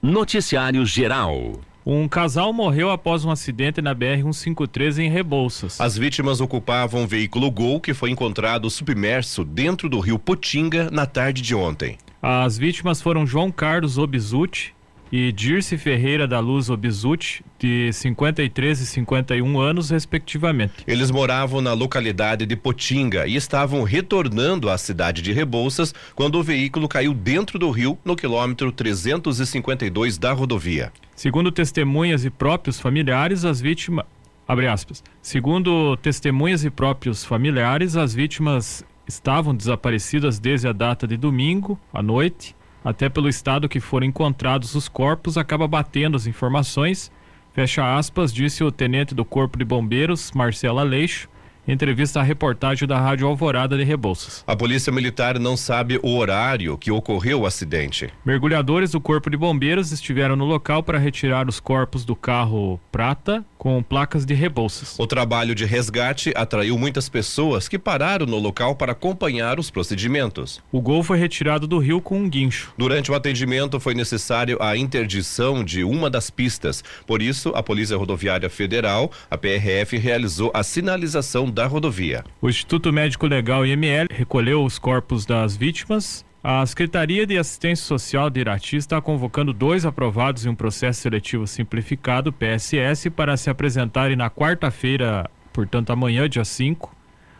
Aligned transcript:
Noticiário 0.00 0.86
Geral. 0.86 1.60
Um 1.84 2.06
casal 2.06 2.52
morreu 2.52 2.88
após 2.88 3.24
um 3.24 3.32
acidente 3.32 3.82
na 3.82 3.92
BR-153 3.92 4.98
em 4.98 5.10
Rebouças. 5.10 5.80
As 5.80 5.98
vítimas 5.98 6.40
ocupavam 6.40 7.02
um 7.02 7.06
veículo 7.06 7.50
Gol 7.50 7.80
que 7.80 7.92
foi 7.92 8.10
encontrado 8.10 8.70
submerso 8.70 9.44
dentro 9.44 9.88
do 9.88 9.98
rio 9.98 10.16
Potinga 10.16 10.88
na 10.88 11.04
tarde 11.04 11.42
de 11.42 11.52
ontem. 11.52 11.98
As 12.22 12.56
vítimas 12.56 13.02
foram 13.02 13.26
João 13.26 13.50
Carlos 13.50 13.98
Obisuti 13.98 14.72
e 15.10 15.32
Dirce 15.32 15.78
Ferreira 15.78 16.26
da 16.26 16.40
Luz 16.40 16.70
Obisuti, 16.70 17.44
de 17.58 17.92
53 17.92 18.80
e 18.80 18.86
51 18.86 19.58
anos, 19.58 19.90
respectivamente. 19.90 20.72
Eles 20.86 21.10
moravam 21.10 21.60
na 21.60 21.72
localidade 21.72 22.46
de 22.46 22.56
Potinga 22.56 23.26
e 23.26 23.36
estavam 23.36 23.82
retornando 23.82 24.68
à 24.68 24.78
cidade 24.78 25.22
de 25.22 25.32
Rebouças 25.32 25.94
quando 26.14 26.36
o 26.38 26.42
veículo 26.42 26.88
caiu 26.88 27.14
dentro 27.14 27.58
do 27.58 27.70
rio 27.70 27.98
no 28.04 28.14
quilômetro 28.14 28.70
352 28.70 30.18
da 30.18 30.32
rodovia. 30.32 30.92
Segundo 31.14 31.50
testemunhas 31.50 32.24
e 32.24 32.30
próprios 32.30 32.78
familiares, 32.78 33.44
as 33.44 33.60
vítimas. 33.60 34.06
Abre 34.46 34.66
aspas. 34.66 35.02
Segundo 35.20 35.96
testemunhas 35.96 36.64
e 36.64 36.70
próprios 36.70 37.24
familiares, 37.24 37.96
as 37.96 38.14
vítimas 38.14 38.84
estavam 39.06 39.54
desaparecidas 39.54 40.38
desde 40.38 40.68
a 40.68 40.72
data 40.72 41.06
de 41.06 41.16
domingo 41.16 41.78
à 41.92 42.02
noite 42.02 42.54
até 42.84 43.08
pelo 43.08 43.28
estado 43.28 43.68
que 43.68 43.80
foram 43.80 44.06
encontrados 44.06 44.74
os 44.74 44.88
corpos, 44.88 45.36
acaba 45.36 45.66
batendo 45.66 46.16
as 46.16 46.26
informações. 46.26 47.10
Fecha 47.52 47.96
aspas, 47.96 48.32
disse 48.32 48.62
o 48.62 48.70
tenente 48.70 49.14
do 49.14 49.24
Corpo 49.24 49.58
de 49.58 49.64
Bombeiros, 49.64 50.30
Marcelo 50.32 50.78
Aleixo, 50.78 51.28
entrevista 51.72 52.20
à 52.20 52.22
reportagem 52.22 52.88
da 52.88 52.98
Rádio 52.98 53.26
Alvorada 53.26 53.76
de 53.76 53.84
Rebouças. 53.84 54.42
A 54.46 54.56
Polícia 54.56 54.92
Militar 54.92 55.38
não 55.38 55.56
sabe 55.56 56.00
o 56.02 56.16
horário 56.16 56.78
que 56.78 56.90
ocorreu 56.90 57.42
o 57.42 57.46
acidente. 57.46 58.08
Mergulhadores 58.24 58.92
do 58.92 59.00
Corpo 59.00 59.28
de 59.28 59.36
Bombeiros 59.36 59.92
estiveram 59.92 60.34
no 60.34 60.44
local 60.44 60.82
para 60.82 60.98
retirar 60.98 61.48
os 61.48 61.60
corpos 61.60 62.04
do 62.04 62.16
carro 62.16 62.80
prata 62.90 63.44
com 63.58 63.82
placas 63.82 64.24
de 64.24 64.34
Rebouças. 64.34 64.96
O 64.98 65.06
trabalho 65.06 65.54
de 65.54 65.64
resgate 65.64 66.32
atraiu 66.34 66.78
muitas 66.78 67.08
pessoas 67.08 67.68
que 67.68 67.78
pararam 67.78 68.24
no 68.24 68.38
local 68.38 68.76
para 68.76 68.92
acompanhar 68.92 69.58
os 69.58 69.70
procedimentos. 69.70 70.62
O 70.70 70.80
gol 70.80 71.02
foi 71.02 71.18
retirado 71.18 71.66
do 71.66 71.78
rio 71.78 72.00
com 72.00 72.18
um 72.18 72.30
guincho. 72.30 72.72
Durante 72.78 73.10
o 73.10 73.14
atendimento 73.14 73.80
foi 73.80 73.94
necessário 73.94 74.56
a 74.62 74.76
interdição 74.76 75.64
de 75.64 75.82
uma 75.82 76.08
das 76.08 76.30
pistas. 76.30 76.84
Por 77.06 77.20
isso, 77.20 77.50
a 77.54 77.62
Polícia 77.62 77.96
Rodoviária 77.96 78.48
Federal, 78.48 79.10
a 79.28 79.36
PRF, 79.36 79.98
realizou 79.98 80.50
a 80.54 80.62
sinalização 80.62 81.50
da 81.58 81.66
rodovia. 81.66 82.24
O 82.40 82.48
Instituto 82.48 82.92
Médico 82.92 83.26
Legal 83.26 83.66
IML 83.66 84.06
recolheu 84.12 84.64
os 84.64 84.78
corpos 84.78 85.26
das 85.26 85.56
vítimas. 85.56 86.24
A 86.42 86.64
Secretaria 86.64 87.26
de 87.26 87.36
Assistência 87.36 87.84
Social 87.84 88.30
de 88.30 88.38
Irati 88.38 88.76
está 88.76 89.00
convocando 89.00 89.52
dois 89.52 89.84
aprovados 89.84 90.46
em 90.46 90.50
um 90.50 90.54
processo 90.54 91.00
seletivo 91.00 91.48
simplificado, 91.48 92.32
PSS, 92.32 93.10
para 93.10 93.36
se 93.36 93.50
apresentarem 93.50 94.14
na 94.14 94.30
quarta-feira, 94.30 95.28
portanto 95.52 95.90
amanhã, 95.90 96.28
dia 96.28 96.44
5, 96.44 96.94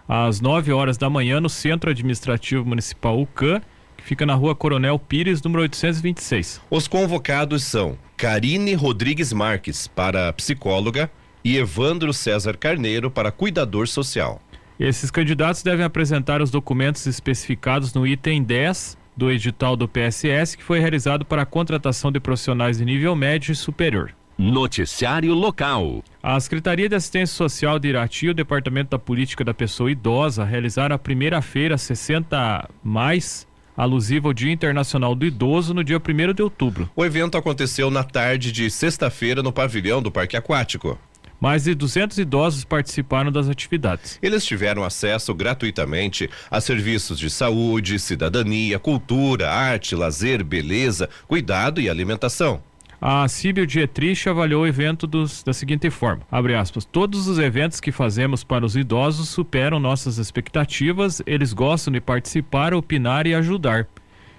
às 0.09 0.41
9 0.41 0.73
horas 0.73 0.99
da 0.99 1.09
manhã, 1.09 1.41
no 1.41 1.49
Centro 1.49 1.89
Administrativo 1.89 2.65
Municipal 2.65 3.21
UCAM, 3.21 3.63
que 3.97 4.03
fica 4.03 4.27
na 4.27 4.35
rua 4.35 4.53
Coronel 4.53 4.99
Pires, 4.99 5.41
número 5.43 5.63
826. 5.63 6.61
Os 6.69 6.89
convocados 6.89 7.63
são 7.63 7.97
Karine 8.17 8.75
Rodrigues 8.75 9.33
Marques, 9.33 9.87
para 9.87 10.33
psicóloga, 10.33 11.09
e 11.49 11.57
Evandro 11.57 12.13
César 12.13 12.59
Carneiro 12.59 13.11
para 13.11 13.33
cuidador 13.33 13.89
social. 13.89 14.39
Esses 14.79 15.11
candidatos 15.11 15.63
devem 15.63 15.83
apresentar 15.83 16.43
os 16.43 16.51
documentos 16.51 17.07
especificados 17.07 17.95
no 17.95 18.07
item 18.07 18.43
10 18.43 18.99
do 19.17 19.31
edital 19.33 19.75
do 19.75 19.89
PSS, 19.89 20.59
que 20.59 20.63
foi 20.63 20.79
realizado 20.79 21.25
para 21.25 21.43
a 21.43 21.47
contratação 21.47 22.13
de 22.13 22.21
profissionais 22.21 22.77
de 22.77 22.85
nível 22.85 23.17
médio 23.17 23.53
e 23.53 23.57
superior. 23.57 24.15
Noticiário 24.37 25.33
local. 25.33 26.05
A 26.23 26.39
Secretaria 26.39 26.87
de 26.87 26.95
Assistência 26.95 27.35
Social 27.35 27.79
de 27.79 27.89
Irati 27.89 28.27
e 28.27 28.29
o 28.29 28.35
Departamento 28.35 28.91
da 28.91 28.99
Política 28.99 29.43
da 29.43 29.55
Pessoa 29.55 29.91
Idosa 29.91 30.45
realizaram 30.45 30.97
a 30.97 30.99
primeira 30.99 31.41
feira 31.41 31.79
60 31.79 32.69
mais 32.85 33.49
alusiva 33.75 34.29
ao 34.29 34.35
Dia 34.35 34.53
Internacional 34.53 35.15
do 35.15 35.25
Idoso 35.25 35.73
no 35.73 35.83
dia 35.83 35.97
1 35.97 36.35
de 36.35 36.43
outubro. 36.43 36.91
O 36.95 37.05
evento 37.05 37.39
aconteceu 37.39 37.91
na 37.91 38.05
tarde 38.05 38.53
de 38.53 38.71
sexta-feira 38.71 39.43
no 39.43 39.51
pavilhão 39.51 40.03
do 40.03 40.11
Parque 40.11 40.37
Aquático. 40.37 40.99
Mais 41.41 41.65
de 41.65 41.75
200 41.75 42.19
idosos 42.19 42.65
participaram 42.65 43.31
das 43.31 43.49
atividades. 43.49 44.19
Eles 44.21 44.45
tiveram 44.45 44.83
acesso 44.83 45.33
gratuitamente 45.35 46.29
a 46.51 46.61
serviços 46.61 47.19
de 47.19 47.31
saúde, 47.31 47.99
cidadania, 47.99 48.79
cultura, 48.79 49.51
arte, 49.51 49.95
lazer, 49.95 50.43
beleza, 50.43 51.09
cuidado 51.27 51.81
e 51.81 51.89
alimentação. 51.89 52.61
A 53.01 53.29
Cíbio 53.29 53.65
Dietrich 53.65 54.29
avaliou 54.29 54.65
o 54.65 54.67
evento 54.67 55.07
dos, 55.07 55.45
da 55.45 55.53
seguinte 55.53 55.89
forma: 55.89 56.23
aspas, 56.61 56.85
todos 56.85 57.29
os 57.29 57.39
eventos 57.39 57.79
que 57.79 57.93
fazemos 57.93 58.43
para 58.43 58.67
os 58.67 58.75
idosos 58.75 59.29
superam 59.29 59.79
nossas 59.79 60.19
expectativas, 60.19 61.23
eles 61.25 61.53
gostam 61.53 61.93
de 61.93 62.01
participar, 62.01 62.75
opinar 62.75 63.25
e 63.29 63.35
ajudar. 63.37 63.87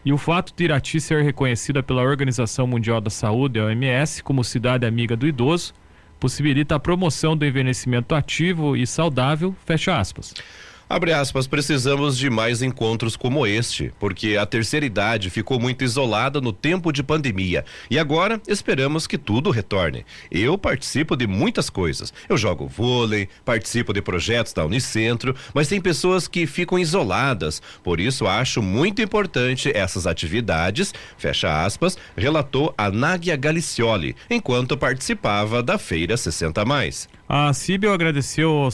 E 0.03 0.11
o 0.11 0.17
fato 0.17 0.53
de 0.53 0.65
Irati 0.65 0.99
ser 0.99 1.23
reconhecida 1.23 1.81
pela 1.81 2.01
Organização 2.01 2.67
Mundial 2.67 2.99
da 2.99 3.09
Saúde, 3.09 3.59
a 3.59 3.65
OMS, 3.65 4.21
como 4.23 4.43
cidade 4.43 4.85
amiga 4.85 5.15
do 5.15 5.27
idoso, 5.27 5.73
possibilita 6.19 6.75
a 6.75 6.79
promoção 6.79 7.35
do 7.35 7.45
envelhecimento 7.45 8.13
ativo 8.13 8.75
e 8.75 8.85
saudável, 8.85 9.55
fecha 9.65 9.97
aspas. 9.97 10.33
Abre 10.91 11.13
aspas, 11.13 11.45
precisamos 11.45 12.17
de 12.17 12.31
mais 12.31 12.63
encontros 12.63 13.15
como 13.15 13.45
este, 13.45 13.93
porque 13.99 14.37
a 14.37 14.45
terceira 14.47 14.83
idade 14.83 15.29
ficou 15.29 15.59
muito 15.59 15.83
isolada 15.83 16.41
no 16.41 16.51
tempo 16.51 16.91
de 16.91 17.03
pandemia 17.03 17.63
e 17.91 17.99
agora 17.99 18.41
esperamos 18.47 19.05
que 19.05 19.15
tudo 19.15 19.51
retorne. 19.51 20.03
Eu 20.31 20.57
participo 20.57 21.15
de 21.15 21.27
muitas 21.27 21.69
coisas. 21.69 22.11
Eu 22.27 22.35
jogo 22.39 22.67
vôlei, 22.67 23.29
participo 23.45 23.93
de 23.93 24.01
projetos 24.01 24.51
da 24.51 24.65
Unicentro, 24.65 25.35
mas 25.53 25.67
tem 25.67 25.79
pessoas 25.79 26.27
que 26.27 26.47
ficam 26.47 26.79
isoladas. 26.79 27.61
Por 27.83 27.99
isso 27.99 28.25
acho 28.25 28.59
muito 28.59 28.99
importante 28.99 29.71
essas 29.71 30.07
atividades, 30.07 30.91
fecha 31.19 31.63
aspas, 31.63 31.99
relatou 32.17 32.73
a 32.75 32.89
Nágia 32.89 33.35
Galicioli, 33.35 34.15
enquanto 34.27 34.75
participava 34.75 35.61
da 35.61 35.77
Feira 35.77 36.17
60 36.17 36.65
Mais. 36.65 37.07
A 37.31 37.53
Cibel 37.53 37.93
agradeceu 37.93 38.67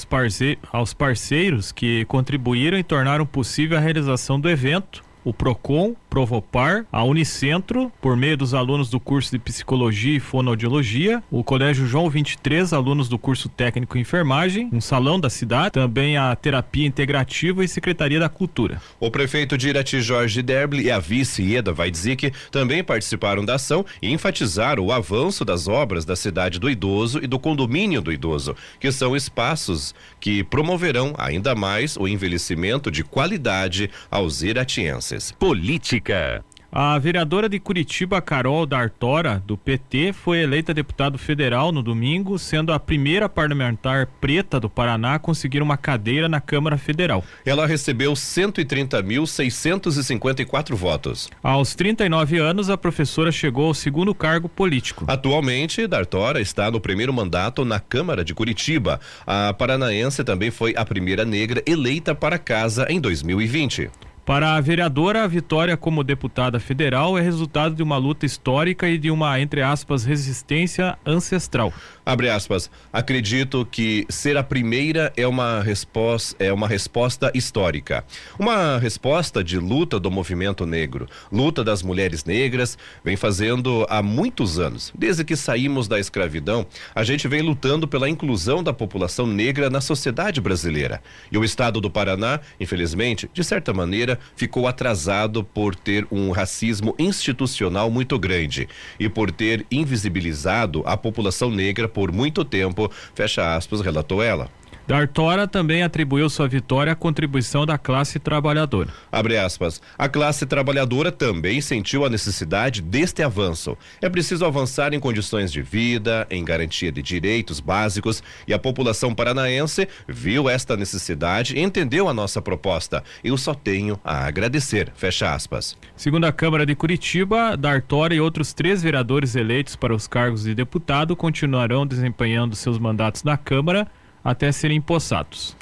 aos 0.71 0.93
parceiros 0.93 1.73
que 1.73 2.04
contribuíram 2.05 2.77
e 2.77 2.83
tornaram 2.83 3.25
possível 3.25 3.77
a 3.77 3.81
realização 3.81 4.39
do 4.39 4.49
evento 4.49 5.03
o 5.25 5.33
Procon, 5.33 5.95
Provopar, 6.07 6.85
a 6.91 7.03
Unicentro, 7.03 7.91
por 7.99 8.15
meio 8.15 8.37
dos 8.37 8.53
alunos 8.53 8.89
do 8.89 8.99
curso 8.99 9.31
de 9.31 9.39
Psicologia 9.39 10.15
e 10.15 10.19
Fonoaudiologia, 10.19 11.21
o 11.31 11.43
Colégio 11.43 11.85
João 11.87 12.09
23, 12.09 12.71
alunos 12.71 13.09
do 13.09 13.17
curso 13.17 13.49
técnico 13.49 13.97
em 13.97 14.01
enfermagem, 14.01 14.69
um 14.71 14.79
salão 14.79 15.19
da 15.19 15.29
cidade, 15.29 15.71
também 15.71 16.15
a 16.15 16.33
Terapia 16.35 16.85
Integrativa 16.85 17.65
e 17.65 17.67
Secretaria 17.67 18.19
da 18.19 18.29
Cultura. 18.29 18.79
O 18.99 19.09
prefeito 19.09 19.57
de 19.57 19.69
Irati, 19.69 19.99
Jorge 19.99 20.41
Derble, 20.43 20.83
e 20.83 20.91
a 20.91 20.99
vice 20.99 21.41
Ieda 21.41 21.73
Weidzik 21.73 22.31
também 22.51 22.83
participaram 22.83 23.43
da 23.43 23.55
ação 23.55 23.83
e 24.01 24.11
enfatizaram 24.11 24.85
o 24.85 24.91
avanço 24.91 25.43
das 25.43 25.67
obras 25.67 26.05
da 26.05 26.15
cidade 26.15 26.59
do 26.59 26.69
idoso 26.69 27.19
e 27.21 27.27
do 27.27 27.39
condomínio 27.39 28.01
do 28.01 28.13
idoso, 28.13 28.55
que 28.79 28.91
são 28.91 29.15
espaços 29.15 29.95
que 30.19 30.43
promoverão 30.43 31.15
ainda 31.17 31.55
mais 31.55 31.97
o 31.97 32.07
envelhecimento 32.07 32.91
de 32.91 33.03
qualidade 33.03 33.89
aos 34.11 34.43
iratienses. 34.43 35.14
Política. 35.39 36.43
A 36.77 36.99
vereadora 36.99 37.47
de 37.47 37.57
Curitiba, 37.57 38.21
Carol 38.21 38.65
D'Artora, 38.65 39.41
do 39.47 39.55
PT, 39.55 40.11
foi 40.11 40.39
eleita 40.39 40.73
deputado 40.73 41.17
federal 41.17 41.71
no 41.71 41.81
domingo, 41.81 42.37
sendo 42.37 42.73
a 42.73 42.79
primeira 42.79 43.29
parlamentar 43.29 44.07
preta 44.19 44.59
do 44.59 44.69
Paraná 44.69 45.15
a 45.15 45.19
conseguir 45.19 45.61
uma 45.61 45.77
cadeira 45.77 46.27
na 46.27 46.41
Câmara 46.41 46.77
Federal. 46.77 47.23
Ela 47.45 47.65
recebeu 47.65 48.11
130.654 48.11 50.75
votos. 50.75 51.29
Aos 51.41 51.75
39 51.75 52.39
anos, 52.39 52.69
a 52.69 52.77
professora 52.77 53.31
chegou 53.31 53.67
ao 53.67 53.73
segundo 53.73 54.13
cargo 54.13 54.49
político. 54.49 55.05
Atualmente, 55.07 55.87
D'Artora 55.87 56.41
está 56.41 56.69
no 56.69 56.81
primeiro 56.81 57.13
mandato 57.13 57.63
na 57.63 57.79
Câmara 57.79 58.21
de 58.21 58.33
Curitiba. 58.33 58.99
A 59.25 59.53
paranaense 59.53 60.25
também 60.25 60.51
foi 60.51 60.73
a 60.75 60.83
primeira 60.83 61.23
negra 61.23 61.63
eleita 61.65 62.13
para 62.13 62.37
casa 62.37 62.85
em 62.89 62.99
2020. 62.99 63.89
Para 64.25 64.55
a 64.55 64.61
vereadora, 64.61 65.23
a 65.23 65.27
vitória 65.27 65.77
como 65.77 66.03
deputada 66.03 66.59
federal 66.59 67.15
é 67.15 67.21
resultado 67.21 67.75
de 67.75 67.83
uma 67.83 67.95
luta 67.95 68.25
histórica 68.25 68.89
e 68.89 68.97
de 68.97 69.11
uma, 69.11 69.39
entre 69.39 69.61
aspas, 69.61 70.03
resistência 70.03 70.97
ancestral. 71.05 71.71
Abre 72.05 72.29
aspas. 72.29 72.69
Acredito 72.93 73.65
que 73.65 74.05
ser 74.09 74.37
a 74.37 74.43
primeira 74.43 75.11
é 75.17 75.25
uma 75.25 75.59
resposta 75.61 76.35
é 76.37 76.53
uma 76.53 76.67
resposta 76.67 77.31
histórica. 77.33 78.05
Uma 78.37 78.77
resposta 78.77 79.43
de 79.43 79.57
luta 79.57 79.99
do 79.99 80.11
movimento 80.11 80.67
negro, 80.67 81.07
luta 81.31 81.63
das 81.63 81.81
mulheres 81.81 82.23
negras, 82.23 82.77
vem 83.03 83.15
fazendo 83.15 83.87
há 83.89 84.03
muitos 84.03 84.59
anos. 84.59 84.93
Desde 84.95 85.23
que 85.23 85.35
saímos 85.35 85.87
da 85.87 85.99
escravidão, 85.99 86.67
a 86.93 87.03
gente 87.03 87.27
vem 87.27 87.41
lutando 87.41 87.87
pela 87.87 88.07
inclusão 88.07 88.61
da 88.61 88.71
população 88.71 89.25
negra 89.25 89.67
na 89.67 89.81
sociedade 89.81 90.39
brasileira. 90.39 91.01
E 91.31 91.37
o 91.39 91.43
estado 91.43 91.81
do 91.81 91.89
Paraná, 91.89 92.39
infelizmente, 92.59 93.27
de 93.33 93.43
certa 93.43 93.73
maneira, 93.73 94.19
ficou 94.35 94.67
atrasado 94.67 95.43
por 95.43 95.75
ter 95.75 96.05
um 96.11 96.29
racismo 96.29 96.93
institucional 96.99 97.89
muito 97.89 98.19
grande 98.19 98.69
e 98.99 99.09
por 99.09 99.31
ter 99.31 99.65
invisibilizado 99.71 100.83
a 100.85 100.95
população 100.95 101.49
negra 101.49 101.94
por 101.95 102.11
muito 102.11 102.43
tempo, 102.43 102.91
fecha 103.15 103.55
aspas, 103.55 103.79
relatou 103.79 104.21
ela. 104.21 104.49
Dartora 104.87 105.47
também 105.47 105.81
atribuiu 105.81 106.29
sua 106.29 106.47
vitória 106.47 106.93
à 106.93 106.95
contribuição 106.95 107.65
da 107.65 107.75
classe 107.75 108.19
trabalhadora. 108.19 108.89
Abre 109.11 109.35
aspas. 109.35 109.81
A 109.97 110.07
classe 110.07 110.45
trabalhadora 110.45 111.11
também 111.11 111.59
sentiu 111.59 112.05
a 112.05 112.09
necessidade 112.09 112.83
deste 112.83 113.23
avanço. 113.23 113.75
É 113.99 114.07
preciso 114.07 114.45
avançar 114.45 114.93
em 114.93 114.99
condições 114.99 115.51
de 115.51 115.63
vida, 115.63 116.27
em 116.29 116.45
garantia 116.45 116.91
de 116.91 117.01
direitos 117.01 117.59
básicos 117.59 118.21
e 118.47 118.53
a 118.53 118.59
população 118.59 119.13
paranaense 119.15 119.87
viu 120.07 120.47
esta 120.47 120.77
necessidade 120.77 121.55
e 121.55 121.61
entendeu 121.61 122.07
a 122.07 122.13
nossa 122.13 122.39
proposta. 122.39 123.03
Eu 123.23 123.37
só 123.37 123.55
tenho 123.55 123.99
a 124.03 124.27
agradecer. 124.27 124.91
Fecha 124.95 125.33
aspas. 125.33 125.75
Segundo 125.95 126.25
a 126.25 126.31
Câmara 126.31 126.63
de 126.63 126.75
Curitiba, 126.75 127.57
Dartora 127.57 128.13
e 128.13 128.21
outros 128.21 128.53
três 128.53 128.83
vereadores 128.83 129.35
eleitos 129.35 129.75
para 129.75 129.95
os 129.95 130.07
cargos 130.07 130.43
de 130.43 130.53
deputado 130.53 131.15
continuarão 131.15 131.87
desempenhando 131.87 132.55
seus 132.55 132.77
mandatos 132.77 133.23
na 133.23 133.35
Câmara 133.35 133.87
até 134.25 134.51
serem 134.51 134.77
empossados. 134.77 135.55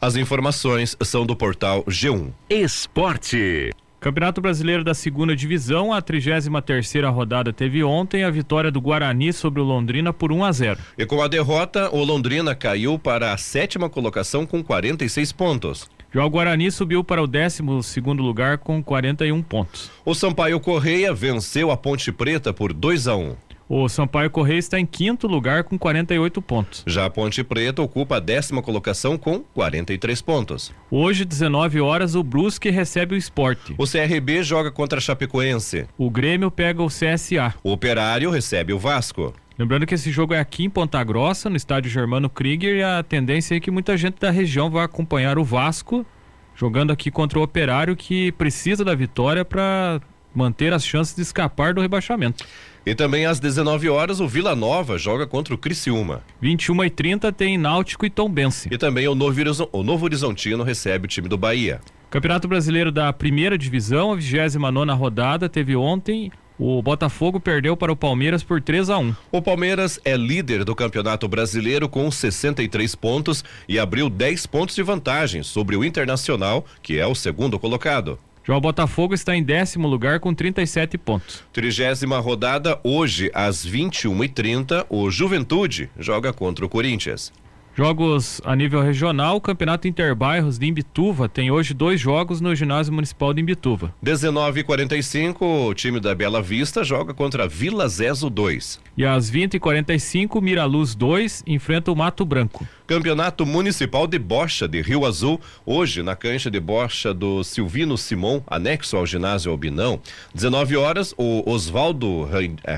As 0.00 0.14
informações 0.14 0.96
são 1.02 1.26
do 1.26 1.34
portal 1.34 1.82
G1. 1.84 2.30
Esporte. 2.48 3.72
Campeonato 3.98 4.40
Brasileiro 4.40 4.84
da 4.84 4.94
Segunda 4.94 5.34
Divisão, 5.34 5.92
a 5.92 6.00
33 6.00 6.64
terceira 6.64 7.08
rodada 7.08 7.52
teve 7.52 7.82
ontem 7.82 8.22
a 8.22 8.30
vitória 8.30 8.70
do 8.70 8.80
Guarani 8.80 9.32
sobre 9.32 9.60
o 9.60 9.64
Londrina 9.64 10.12
por 10.12 10.30
1 10.30 10.44
a 10.44 10.52
0. 10.52 10.80
E 10.96 11.04
com 11.04 11.20
a 11.20 11.26
derrota, 11.26 11.90
o 11.92 12.04
Londrina 12.04 12.54
caiu 12.54 12.98
para 13.00 13.32
a 13.32 13.36
sétima 13.36 13.90
colocação 13.90 14.46
com 14.46 14.62
46 14.62 15.32
pontos. 15.32 15.90
Já 16.14 16.24
o 16.24 16.30
Guarani 16.30 16.70
subiu 16.70 17.02
para 17.02 17.22
o 17.22 17.26
12 17.26 17.62
segundo 17.82 18.22
lugar 18.22 18.58
com 18.58 18.82
41 18.82 19.42
pontos. 19.42 19.90
O 20.04 20.14
Sampaio 20.14 20.60
Correia 20.60 21.12
venceu 21.12 21.70
a 21.70 21.76
Ponte 21.76 22.12
Preta 22.12 22.52
por 22.52 22.72
2 22.72 23.08
a 23.08 23.16
1. 23.16 23.34
O 23.68 23.88
Sampaio 23.88 24.30
Correia 24.30 24.58
está 24.58 24.78
em 24.78 24.86
quinto 24.86 25.26
lugar 25.26 25.64
com 25.64 25.76
48 25.76 26.40
pontos. 26.40 26.84
Já 26.86 27.06
a 27.06 27.10
Ponte 27.10 27.42
Preta 27.42 27.82
ocupa 27.82 28.16
a 28.16 28.20
décima 28.20 28.62
colocação 28.62 29.18
com 29.18 29.40
43 29.40 30.22
pontos. 30.22 30.72
Hoje, 30.88 31.24
19 31.24 31.80
horas, 31.80 32.14
o 32.14 32.22
Brusque 32.22 32.70
recebe 32.70 33.16
o 33.16 33.18
esporte. 33.18 33.74
O 33.76 33.84
CRB 33.84 34.44
joga 34.44 34.70
contra 34.70 34.98
a 34.98 35.00
Chapecoense. 35.00 35.86
O 35.98 36.08
Grêmio 36.08 36.48
pega 36.48 36.80
o 36.80 36.86
CSA. 36.86 37.54
O 37.64 37.72
Operário 37.72 38.30
recebe 38.30 38.72
o 38.72 38.78
Vasco. 38.78 39.34
Lembrando 39.58 39.84
que 39.84 39.94
esse 39.94 40.12
jogo 40.12 40.32
é 40.32 40.38
aqui 40.38 40.64
em 40.64 40.70
Ponta 40.70 41.02
Grossa, 41.02 41.50
no 41.50 41.56
estádio 41.56 41.90
Germano 41.90 42.30
Krieger, 42.30 42.76
e 42.76 42.82
a 42.84 43.02
tendência 43.02 43.56
é 43.56 43.60
que 43.60 43.70
muita 43.70 43.96
gente 43.96 44.20
da 44.20 44.30
região 44.30 44.70
vai 44.70 44.84
acompanhar 44.84 45.38
o 45.38 45.44
Vasco 45.44 46.06
jogando 46.54 46.90
aqui 46.90 47.10
contra 47.10 47.38
o 47.38 47.42
Operário, 47.42 47.94
que 47.94 48.32
precisa 48.32 48.84
da 48.84 48.94
vitória 48.94 49.44
para 49.44 50.00
manter 50.36 50.72
as 50.72 50.84
chances 50.84 51.16
de 51.16 51.22
escapar 51.22 51.74
do 51.74 51.80
rebaixamento. 51.80 52.44
E 52.84 52.94
também 52.94 53.26
às 53.26 53.40
19 53.40 53.88
horas 53.88 54.20
o 54.20 54.28
Vila 54.28 54.54
Nova 54.54 54.96
joga 54.96 55.26
contra 55.26 55.52
o 55.52 55.58
Criciúma. 55.58 56.22
21 56.40 56.84
e 56.84 56.90
30 56.90 57.32
tem 57.32 57.58
Náutico 57.58 58.06
e 58.06 58.10
Tombense. 58.10 58.68
E 58.70 58.78
também 58.78 59.08
o 59.08 59.14
Novo, 59.14 60.04
Horizontino 60.04 60.62
recebe 60.62 61.06
o 61.06 61.08
time 61.08 61.28
do 61.28 61.36
Bahia. 61.36 61.80
Campeonato 62.08 62.46
Brasileiro 62.46 62.92
da 62.92 63.12
Primeira 63.12 63.58
Divisão, 63.58 64.12
a 64.12 64.16
29 64.16 64.92
rodada, 64.92 65.48
teve 65.48 65.74
ontem. 65.74 66.30
O 66.58 66.80
Botafogo 66.80 67.38
perdeu 67.38 67.76
para 67.76 67.92
o 67.92 67.96
Palmeiras 67.96 68.42
por 68.42 68.62
3 68.62 68.88
a 68.88 68.98
1. 68.98 69.14
O 69.30 69.42
Palmeiras 69.42 70.00
é 70.04 70.16
líder 70.16 70.64
do 70.64 70.74
Campeonato 70.74 71.28
Brasileiro 71.28 71.88
com 71.88 72.10
63 72.10 72.94
pontos 72.94 73.44
e 73.68 73.78
abriu 73.78 74.08
10 74.08 74.46
pontos 74.46 74.74
de 74.74 74.82
vantagem 74.82 75.42
sobre 75.42 75.76
o 75.76 75.84
Internacional, 75.84 76.64
que 76.82 76.98
é 76.98 77.06
o 77.06 77.14
segundo 77.14 77.58
colocado. 77.58 78.18
Já 78.46 78.56
o 78.56 78.60
Botafogo 78.60 79.12
está 79.12 79.34
em 79.34 79.42
décimo 79.42 79.88
lugar 79.88 80.20
com 80.20 80.32
37 80.32 80.96
pontos. 80.96 81.42
Trigésima 81.52 82.20
rodada, 82.20 82.78
hoje, 82.84 83.28
às 83.34 83.66
21h30, 83.66 84.86
o 84.88 85.10
Juventude 85.10 85.90
joga 85.98 86.32
contra 86.32 86.64
o 86.64 86.68
Corinthians. 86.68 87.32
Jogos 87.76 88.40
a 88.42 88.56
nível 88.56 88.80
regional, 88.80 89.36
o 89.36 89.40
Campeonato 89.40 89.86
Interbairros 89.86 90.58
de 90.58 90.64
Imbituva 90.64 91.28
tem 91.28 91.50
hoje 91.50 91.74
dois 91.74 92.00
jogos 92.00 92.40
no 92.40 92.54
ginásio 92.54 92.90
municipal 92.90 93.34
de 93.34 93.42
Imbituva. 93.42 93.94
19h45, 94.02 95.42
o 95.42 95.74
time 95.74 96.00
da 96.00 96.14
Bela 96.14 96.40
Vista 96.40 96.82
joga 96.82 97.12
contra 97.12 97.46
Vila 97.46 97.86
Zezo 97.86 98.30
2. 98.30 98.80
E 98.96 99.04
às 99.04 99.30
20h45, 99.30 100.40
Miraluz 100.40 100.94
2 100.94 101.44
enfrenta 101.46 101.92
o 101.92 101.94
Mato 101.94 102.24
Branco. 102.24 102.66
Campeonato 102.86 103.44
Municipal 103.44 104.06
de 104.06 104.18
Bocha 104.18 104.66
de 104.66 104.80
Rio 104.80 105.04
Azul, 105.04 105.38
hoje 105.66 106.02
na 106.02 106.16
cancha 106.16 106.50
de 106.50 106.58
bocha 106.58 107.12
do 107.12 107.44
Silvino 107.44 107.98
Simon, 107.98 108.40
anexo 108.46 108.96
ao 108.96 109.04
ginásio 109.04 109.52
Albinão. 109.52 110.00
19 110.32 110.78
horas, 110.78 111.14
o 111.18 111.42
Oswaldo 111.44 112.26